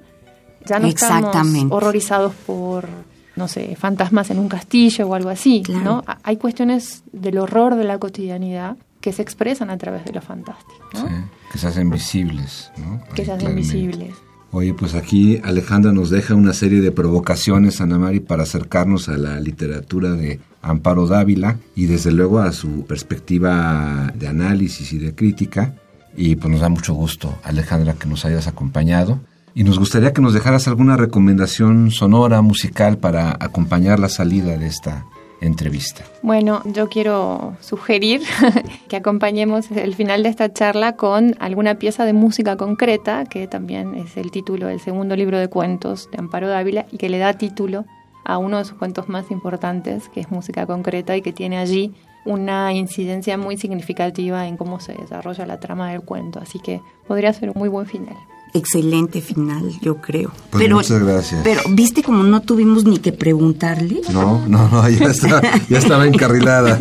Ya 0.67 0.79
no 0.79 0.87
estamos 0.87 1.67
horrorizados 1.71 2.35
por, 2.47 2.89
no 3.37 3.49
sé, 3.49 3.77
fantasmas 3.77 4.31
en 4.31 4.39
un 4.39 4.49
castillo 4.49 5.09
o 5.09 5.15
algo 5.15 5.31
así, 5.31 5.63
¿no? 5.69 6.05
Hay 6.23 6.37
cuestiones 6.37 7.03
del 7.13 7.39
horror 7.39 7.77
de 7.77 7.85
la 7.85 7.99
cotidianidad 7.99 8.77
que 9.01 9.13
se 9.13 9.23
expresan 9.23 9.71
a 9.71 9.79
través 9.79 10.05
de 10.05 10.13
lo 10.13 10.21
fantástico, 10.21 10.85
¿no? 10.95 11.09
que 11.51 11.59
se 11.59 11.67
hacen 11.67 11.91
visibles, 11.91 12.71
¿no? 12.77 13.03
Que 13.15 13.25
se 13.25 13.33
hacen 13.33 13.57
visibles. 13.57 14.15
Oye, 14.53 14.75
pues 14.75 14.95
aquí 14.95 15.41
Alejandra 15.45 15.93
nos 15.93 16.11
deja 16.11 16.35
una 16.35 16.53
serie 16.53 16.81
de 16.81 16.91
provocaciones, 16.91 17.81
Ana 17.81 17.99
Mari, 17.99 18.21
para 18.21 18.43
acercarnos 18.43 19.09
a 19.09 19.17
la 19.17 19.39
literatura 19.41 20.13
de 20.13 20.41
Amparo 20.61 21.07
Dávila 21.07 21.59
y 21.77 21.87
desde 21.87 22.11
luego 22.11 22.41
a 22.41 22.53
su 22.53 22.85
perspectiva 22.85 24.13
de 24.15 24.27
análisis 24.27 24.93
y 24.93 24.99
de 24.99 25.15
crítica. 25.15 25.75
Y 26.17 26.35
pues 26.35 26.51
nos 26.51 26.61
da 26.61 26.69
mucho 26.69 26.95
gusto, 26.95 27.39
Alejandra, 27.45 27.95
que 27.95 28.09
nos 28.09 28.25
hayas 28.25 28.49
acompañado. 28.49 29.21
Y 29.55 29.65
nos 29.65 29.79
gustaría 29.79 30.13
que 30.13 30.23
nos 30.23 30.33
dejaras 30.33 30.69
alguna 30.69 30.97
recomendación 30.97 31.91
sonora, 31.91 32.41
musical, 32.41 32.99
para 32.99 33.31
acompañar 33.41 33.99
la 33.99 34.09
salida 34.09 34.57
de 34.57 34.67
esta 34.67 35.07
entrevista. 35.41 36.05
Bueno, 36.23 36.63
yo 36.67 36.89
quiero 36.89 37.57
sugerir 37.61 38.23
que 38.89 38.97
acompañemos 38.97 39.71
el 39.71 39.95
final 39.95 40.23
de 40.23 40.29
esta 40.29 40.53
charla 40.53 40.97
con 40.97 41.35
alguna 41.41 41.77
pieza 41.77 42.05
de 42.05 42.13
música 42.13 42.57
concreta, 42.57 43.25
que 43.25 43.49
también 43.49 43.95
es 43.95 44.17
el 44.17 44.31
título 44.31 44.67
del 44.67 44.81
segundo 44.81 45.17
libro 45.17 45.39
de 45.39 45.49
cuentos 45.49 46.09
de 46.13 46.19
Amparo 46.19 46.49
Dávila 46.49 46.87
y 46.93 46.99
que 46.99 47.09
le 47.09 47.19
da 47.19 47.33
título 47.35 47.87
a 48.25 48.39
uno 48.39 48.59
de 48.59 48.65
sus 48.65 48.77
cuentos 48.77 49.09
más 49.09 49.31
importantes, 49.31 50.09
que 50.11 50.21
es 50.21 50.31
música 50.31 50.67
concreta 50.67 51.17
y 51.17 51.23
que 51.23 51.33
tiene 51.33 51.59
allí 51.59 51.95
una 52.27 52.73
incidencia 52.75 53.39
muy 53.39 53.57
significativa 53.57 54.47
en 54.47 54.59
cómo 54.59 54.79
se 54.79 54.93
desarrolla 54.93 55.47
la 55.47 55.59
trama 55.59 55.91
del 55.91 56.03
cuento. 56.03 56.39
Así 56.39 56.59
que 56.59 56.83
podría 57.09 57.33
ser 57.33 57.49
un 57.49 57.59
muy 57.59 57.71
buen 57.71 57.87
final 57.87 58.17
excelente 58.55 59.21
final, 59.21 59.71
yo 59.81 59.97
creo. 60.01 60.33
Pues 60.51 60.65
pero, 60.65 60.77
muchas 60.77 61.03
gracias. 61.03 61.41
Pero, 61.45 61.61
¿viste 61.71 62.03
como 62.03 62.23
no 62.23 62.43
tuvimos 62.43 62.85
ni 62.85 62.99
que 62.99 63.13
preguntarle? 63.13 64.01
No, 64.13 64.47
no, 64.47 64.69
no, 64.69 64.89
ya, 64.89 65.07
está, 65.07 65.41
ya 65.69 65.79
estaba 65.79 66.07
encarrilada. 66.07 66.81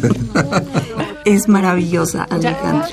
es 1.25 1.47
maravillosa, 1.47 2.23
Alejandra. 2.23 2.89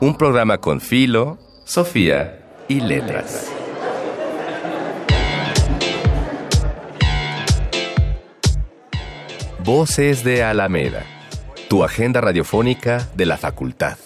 Un 0.00 0.16
programa 0.16 0.58
con 0.58 0.80
Filo, 0.80 1.38
Sofía 1.64 2.64
y 2.68 2.80
Letras. 2.80 3.50
Voces 9.62 10.24
de 10.24 10.42
Alameda, 10.42 11.04
tu 11.68 11.84
agenda 11.84 12.22
radiofónica 12.22 13.10
de 13.14 13.26
la 13.26 13.36
facultad. 13.36 13.98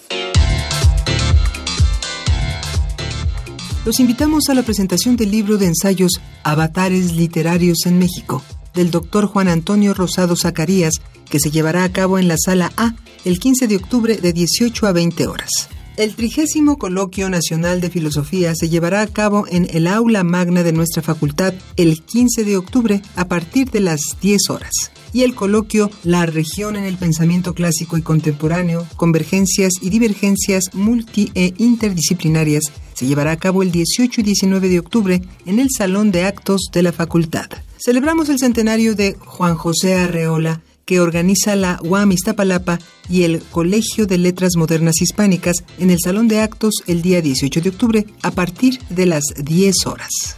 Los 3.84 4.00
invitamos 4.00 4.48
a 4.48 4.54
la 4.54 4.64
presentación 4.64 5.14
del 5.16 5.30
libro 5.30 5.58
de 5.58 5.66
ensayos 5.66 6.20
Avatares 6.42 7.14
Literarios 7.14 7.86
en 7.86 8.00
México, 8.00 8.42
del 8.74 8.90
doctor 8.90 9.26
Juan 9.26 9.46
Antonio 9.46 9.94
Rosado 9.94 10.34
Zacarías, 10.34 10.94
que 11.30 11.38
se 11.38 11.52
llevará 11.52 11.84
a 11.84 11.92
cabo 11.92 12.18
en 12.18 12.26
la 12.26 12.36
Sala 12.36 12.72
A 12.76 12.94
el 13.24 13.38
15 13.38 13.68
de 13.68 13.76
octubre 13.76 14.16
de 14.16 14.32
18 14.32 14.86
a 14.88 14.92
20 14.92 15.26
horas. 15.28 15.68
El 15.96 16.16
trigésimo 16.16 16.76
Coloquio 16.76 17.30
Nacional 17.30 17.80
de 17.80 17.88
Filosofía 17.88 18.52
se 18.56 18.68
llevará 18.68 19.00
a 19.00 19.06
cabo 19.06 19.46
en 19.48 19.68
el 19.70 19.86
aula 19.86 20.24
magna 20.24 20.64
de 20.64 20.72
nuestra 20.72 21.02
facultad 21.02 21.54
el 21.76 22.02
15 22.02 22.42
de 22.42 22.56
octubre 22.56 23.00
a 23.14 23.28
partir 23.28 23.70
de 23.70 23.78
las 23.78 24.00
10 24.20 24.50
horas. 24.50 24.72
Y 25.12 25.22
el 25.22 25.36
coloquio 25.36 25.92
La 26.02 26.26
región 26.26 26.74
en 26.74 26.82
el 26.82 26.96
pensamiento 26.96 27.54
clásico 27.54 27.96
y 27.96 28.02
contemporáneo, 28.02 28.84
convergencias 28.96 29.74
y 29.80 29.90
divergencias 29.90 30.64
multi 30.72 31.30
e 31.36 31.54
interdisciplinarias 31.58 32.64
se 32.94 33.06
llevará 33.06 33.30
a 33.30 33.36
cabo 33.36 33.62
el 33.62 33.70
18 33.70 34.20
y 34.20 34.24
19 34.24 34.68
de 34.68 34.78
octubre 34.80 35.22
en 35.46 35.60
el 35.60 35.68
Salón 35.70 36.10
de 36.10 36.24
Actos 36.24 36.62
de 36.72 36.82
la 36.82 36.92
Facultad. 36.92 37.46
Celebramos 37.76 38.28
el 38.30 38.40
centenario 38.40 38.96
de 38.96 39.14
Juan 39.14 39.54
José 39.54 39.94
Arreola, 39.94 40.60
que 40.84 41.00
organiza 41.00 41.56
la 41.56 41.78
UAM 41.82 42.12
Iztapalapa 42.12 42.78
y 43.08 43.22
el 43.22 43.42
Colegio 43.42 44.06
de 44.06 44.18
Letras 44.18 44.56
Modernas 44.56 45.00
Hispánicas 45.00 45.56
en 45.78 45.90
el 45.90 45.98
Salón 46.00 46.28
de 46.28 46.40
Actos 46.40 46.82
el 46.86 47.02
día 47.02 47.20
18 47.20 47.60
de 47.60 47.68
octubre 47.68 48.06
a 48.22 48.30
partir 48.30 48.78
de 48.90 49.06
las 49.06 49.24
10 49.42 49.86
horas. 49.86 50.36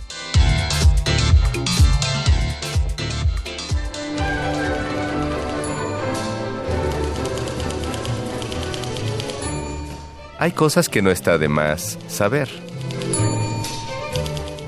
Hay 10.39 10.53
cosas 10.53 10.89
que 10.89 11.01
no 11.01 11.11
está 11.11 11.39
de 11.39 11.49
más 11.49 11.99
saber. 12.09 12.49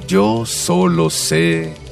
Yo 0.07 0.47
solo 0.47 1.11
sé. 1.11 1.88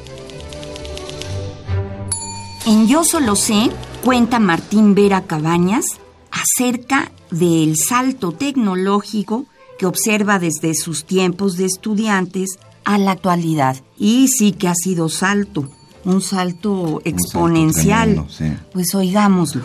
En 2.67 2.89
Yo 2.89 3.05
solo 3.05 3.37
sé, 3.37 3.71
cuenta 4.05 4.41
Martín 4.41 4.97
Vera 4.97 5.23
Cabañas 5.23 5.85
acerca 6.33 7.13
del 7.31 7.77
salto 7.77 8.33
tecnológico 8.33 9.47
que 9.79 9.87
observa 9.87 10.41
desde 10.41 10.75
sus 10.75 11.05
tiempos 11.05 11.57
de 11.57 11.67
estudiantes 11.67 12.59
a 12.85 12.99
la 12.99 13.13
actualidad. 13.13 13.77
Y 13.97 14.27
sí 14.27 14.51
que 14.51 14.67
ha 14.67 14.75
sido 14.75 15.09
salto, 15.09 15.69
un 16.05 16.21
salto 16.21 17.03
exponencial. 17.05 18.27
Pues 18.73 18.97
oigámoslo. 18.97 19.63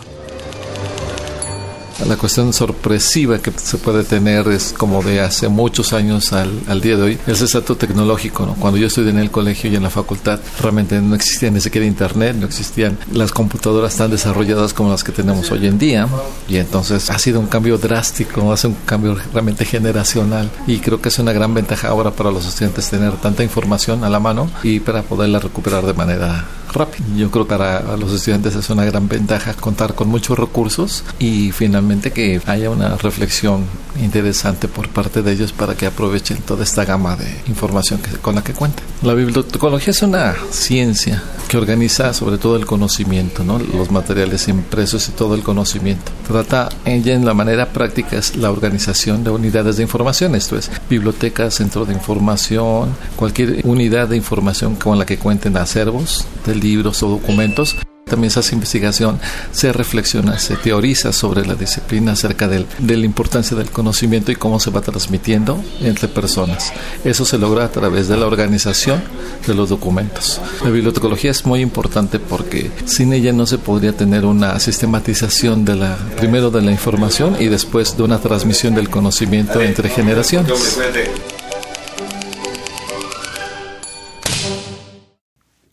La 2.06 2.16
cuestión 2.16 2.52
sorpresiva 2.52 3.38
que 3.38 3.52
se 3.56 3.78
puede 3.78 4.04
tener 4.04 4.48
es 4.48 4.74
como 4.76 5.02
de 5.02 5.20
hace 5.20 5.48
muchos 5.48 5.92
años 5.92 6.32
al, 6.32 6.80
día 6.80 6.96
de 6.96 7.02
hoy, 7.02 7.18
es 7.26 7.40
el 7.40 7.48
salto 7.48 7.76
tecnológico. 7.76 8.44
¿no? 8.44 8.54
Cuando 8.54 8.78
yo 8.78 8.86
estudié 8.86 9.10
en 9.10 9.18
el 9.18 9.30
colegio 9.30 9.70
y 9.70 9.76
en 9.76 9.82
la 9.82 9.90
facultad, 9.90 10.40
realmente 10.60 11.00
no 11.00 11.14
existía 11.14 11.50
ni 11.50 11.60
siquiera 11.60 11.86
internet, 11.86 12.36
no 12.38 12.46
existían 12.46 12.98
las 13.12 13.30
computadoras 13.30 13.96
tan 13.96 14.10
desarrolladas 14.10 14.74
como 14.74 14.90
las 14.90 15.04
que 15.04 15.12
tenemos 15.12 15.50
hoy 15.50 15.66
en 15.66 15.78
día. 15.78 16.08
Y 16.48 16.56
entonces 16.56 17.08
ha 17.10 17.18
sido 17.18 17.40
un 17.40 17.46
cambio 17.46 17.78
drástico, 17.78 18.52
hace 18.52 18.66
un 18.66 18.76
cambio 18.86 19.16
realmente 19.32 19.64
generacional. 19.64 20.50
Y 20.66 20.78
creo 20.78 21.00
que 21.00 21.08
es 21.08 21.18
una 21.18 21.32
gran 21.32 21.54
ventaja 21.54 21.88
ahora 21.88 22.10
para 22.10 22.30
los 22.30 22.46
estudiantes 22.46 22.90
tener 22.90 23.12
tanta 23.18 23.42
información 23.42 24.04
a 24.04 24.10
la 24.10 24.18
mano 24.18 24.50
y 24.62 24.80
para 24.80 25.02
poderla 25.02 25.38
recuperar 25.38 25.86
de 25.86 25.94
manera 25.94 26.44
rápida. 26.72 27.04
Yo 27.16 27.30
creo 27.30 27.44
que 27.44 27.50
para 27.50 27.96
los 27.96 28.12
estudiantes 28.12 28.54
es 28.54 28.70
una 28.70 28.84
gran 28.84 29.08
ventaja 29.08 29.54
contar 29.54 29.94
con 29.94 30.08
muchos 30.08 30.38
recursos 30.38 31.04
y 31.18 31.52
finalmente 31.52 32.12
que 32.12 32.40
haya 32.46 32.70
una 32.70 32.96
reflexión 32.96 33.64
interesante 34.00 34.68
por 34.68 34.88
parte 34.88 35.22
de 35.22 35.32
ellos 35.32 35.52
para 35.52 35.74
que 35.74 35.86
aprovechen 35.86 36.38
toda 36.38 36.64
esta 36.64 36.84
gama 36.84 37.16
de 37.16 37.42
información 37.46 38.00
que, 38.00 38.10
con 38.18 38.34
la 38.34 38.42
que 38.42 38.52
cuentan. 38.52 38.84
La 39.02 39.14
bibliotecología 39.14 39.90
es 39.90 40.02
una 40.02 40.34
ciencia 40.50 41.22
que 41.48 41.56
organiza 41.56 42.14
sobre 42.14 42.38
todo 42.38 42.56
el 42.56 42.66
conocimiento, 42.66 43.44
¿no? 43.44 43.58
los 43.58 43.90
materiales 43.90 44.48
impresos 44.48 45.08
y 45.08 45.12
todo 45.12 45.34
el 45.34 45.42
conocimiento. 45.42 46.12
Trata 46.26 46.68
ella 46.84 47.14
en 47.14 47.24
la 47.24 47.34
manera 47.34 47.72
práctica 47.72 48.16
es 48.16 48.36
la 48.36 48.50
organización 48.50 49.24
de 49.24 49.30
unidades 49.30 49.76
de 49.76 49.82
información, 49.82 50.34
esto 50.34 50.56
es 50.56 50.70
biblioteca, 50.88 51.50
centro 51.50 51.84
de 51.84 51.92
información, 51.92 52.94
cualquier 53.16 53.60
unidad 53.64 54.08
de 54.08 54.16
información 54.16 54.76
con 54.76 54.98
la 54.98 55.06
que 55.06 55.18
cuenten 55.18 55.56
acervos 55.56 56.26
de 56.46 56.54
libros 56.62 57.02
o 57.02 57.08
documentos 57.08 57.76
también 58.12 58.30
se 58.30 58.40
hace 58.40 58.54
investigación, 58.54 59.18
se 59.52 59.72
reflexiona, 59.72 60.38
se 60.38 60.56
teoriza 60.56 61.12
sobre 61.12 61.46
la 61.46 61.54
disciplina 61.54 62.12
acerca 62.12 62.46
de 62.46 62.66
la 62.78 63.06
importancia 63.06 63.56
del 63.56 63.70
conocimiento 63.70 64.30
y 64.30 64.36
cómo 64.36 64.60
se 64.60 64.70
va 64.70 64.82
transmitiendo 64.82 65.62
entre 65.80 66.08
personas. 66.08 66.74
Eso 67.04 67.24
se 67.24 67.38
logra 67.38 67.64
a 67.64 67.70
través 67.70 68.08
de 68.08 68.18
la 68.18 68.26
organización 68.26 69.02
de 69.46 69.54
los 69.54 69.70
documentos. 69.70 70.42
La 70.62 70.68
bibliotecología 70.68 71.30
es 71.30 71.46
muy 71.46 71.60
importante 71.60 72.18
porque 72.18 72.70
sin 72.84 73.14
ella 73.14 73.32
no 73.32 73.46
se 73.46 73.56
podría 73.56 73.96
tener 73.96 74.26
una 74.26 74.60
sistematización 74.60 75.64
de 75.64 75.76
la, 75.76 75.96
primero 76.18 76.50
de 76.50 76.60
la 76.60 76.70
información 76.70 77.36
y 77.40 77.46
después 77.46 77.96
de 77.96 78.02
una 78.02 78.18
transmisión 78.18 78.74
del 78.74 78.90
conocimiento 78.90 79.62
entre 79.62 79.88
generaciones. 79.88 80.52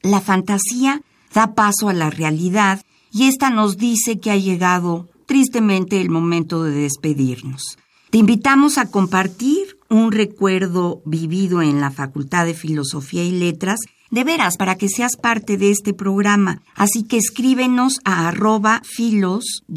La 0.10 0.22
fantasía 0.22 1.04
da 1.36 1.54
paso 1.54 1.88
a 1.88 1.94
la 1.94 2.10
realidad 2.10 2.84
y 3.12 3.26
esta 3.26 3.52
nos 3.52 3.78
dice 3.78 4.20
que 4.20 4.32
ha 4.32 4.38
llegado 4.38 5.08
tristemente 5.28 6.02
el 6.02 6.10
momento 6.10 6.64
de 6.64 6.72
despedirnos. 6.72 7.78
Te 8.10 8.18
invitamos 8.18 8.80
a 8.80 8.90
compartir 8.90 9.78
un 9.88 10.12
recuerdo 10.12 11.04
vivido 11.06 11.62
en 11.62 11.80
la 11.80 11.92
Facultad 11.92 12.48
de 12.48 12.56
Filosofía 12.56 13.24
y 13.24 13.30
Letras, 13.30 13.78
de 14.10 14.24
veras, 14.24 14.58
para 14.58 14.78
que 14.78 14.90
seas 14.90 15.16
parte 15.16 15.58
de 15.58 15.70
este 15.70 15.94
programa. 15.94 16.64
Así 16.74 17.04
que 17.04 17.18
escríbenos 17.18 18.00
a 18.04 18.30
arroba 18.30 18.82
filos-unam 18.84 19.68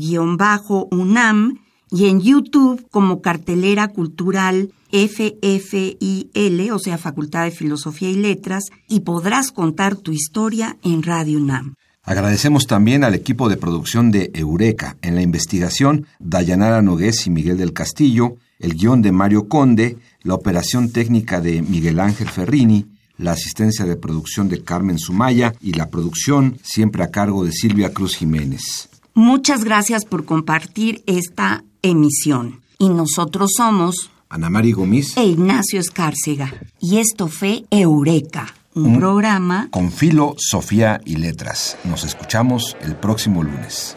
y 1.91 2.07
en 2.07 2.23
YouTube 2.23 2.89
como 2.91 3.21
cartelera 3.21 3.89
cultural 3.89 4.73
FFIL, 4.93 6.71
o 6.71 6.79
sea, 6.79 6.99
Facultad 6.99 7.45
de 7.45 7.51
Filosofía 7.51 8.11
y 8.11 8.15
Letras, 8.15 8.65
y 8.89 9.01
podrás 9.01 9.51
contar 9.51 9.97
tu 9.97 10.13
historia 10.13 10.77
en 10.85 11.03
Radio 11.03 11.39
UNAM. 11.39 11.75
Agradecemos 12.05 12.67
también 12.67 13.05
al 13.05 13.15
equipo 13.15 13.49
de 13.49 13.57
producción 13.57 14.11
de 14.11 14.31
Eureka. 14.35 14.97
En 15.03 15.15
la 15.15 15.23
investigación, 15.23 16.07
Dayanara 16.19 16.83
Nogués 16.83 17.27
y 17.27 17.31
Miguel 17.31 17.57
del 17.57 17.73
Castillo, 17.73 18.37
el 18.59 18.75
guion 18.75 19.03
de 19.03 19.13
Mario 19.13 19.49
Conde, 19.49 19.99
la 20.23 20.35
operación 20.35 20.91
técnica 20.91 21.41
de 21.41 21.63
Miguel 21.63 22.01
Ángel 22.01 22.29
Ferrini, 22.29 22.87
la 23.19 23.33
asistencia 23.33 23.85
de 23.85 23.97
producción 23.97 24.49
de 24.49 24.63
Carmen 24.63 24.99
Sumaya 24.99 25.55
y 25.61 25.75
la 25.75 25.91
producción 25.91 26.59
siempre 26.63 27.05
a 27.05 27.11
cargo 27.11 27.45
de 27.45 27.53
Silvia 27.53 27.93
Cruz 27.93 28.17
Jiménez. 28.17 28.89
Muchas 29.15 29.65
gracias 29.65 30.05
por 30.05 30.25
compartir 30.25 31.03
esta 31.07 31.65
emisión. 31.83 32.63
Y 32.79 32.89
nosotros 32.89 33.53
somos 33.57 34.11
Ana 34.33 34.49
María 34.49 34.75
Gómez 34.75 35.15
e 35.19 35.25
Ignacio 35.25 35.79
Escárcega. 35.79 36.55
Y 36.81 37.01
esto 37.01 37.29
fue 37.29 37.65
Eureka, 37.71 38.55
un, 38.75 38.99
programa 38.99 39.69
con 39.71 39.93
filo, 39.93 40.35
Sofía 40.39 41.03
y 41.05 41.17
letras. 41.17 41.77
Nos 41.85 42.03
escuchamos 42.03 42.75
el 42.81 42.97
próximo 42.97 43.43
lunes. 43.43 43.95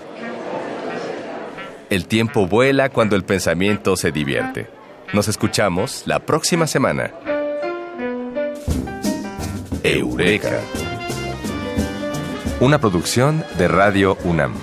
El 1.90 2.06
tiempo 2.08 2.48
vuela 2.48 2.90
cuando 2.90 3.16
el 3.16 3.24
pensamiento 3.24 3.96
se 3.96 4.12
divierte. 4.12 4.68
Nos 5.14 5.30
escuchamos 5.30 6.04
la 6.06 6.20
próxima 6.20 6.68
semana. 6.68 7.14
Eureka. 9.84 10.60
Una 12.60 12.82
producción 12.82 13.42
de 13.58 13.70
Radio 13.70 14.18
UNAM. 14.26 14.54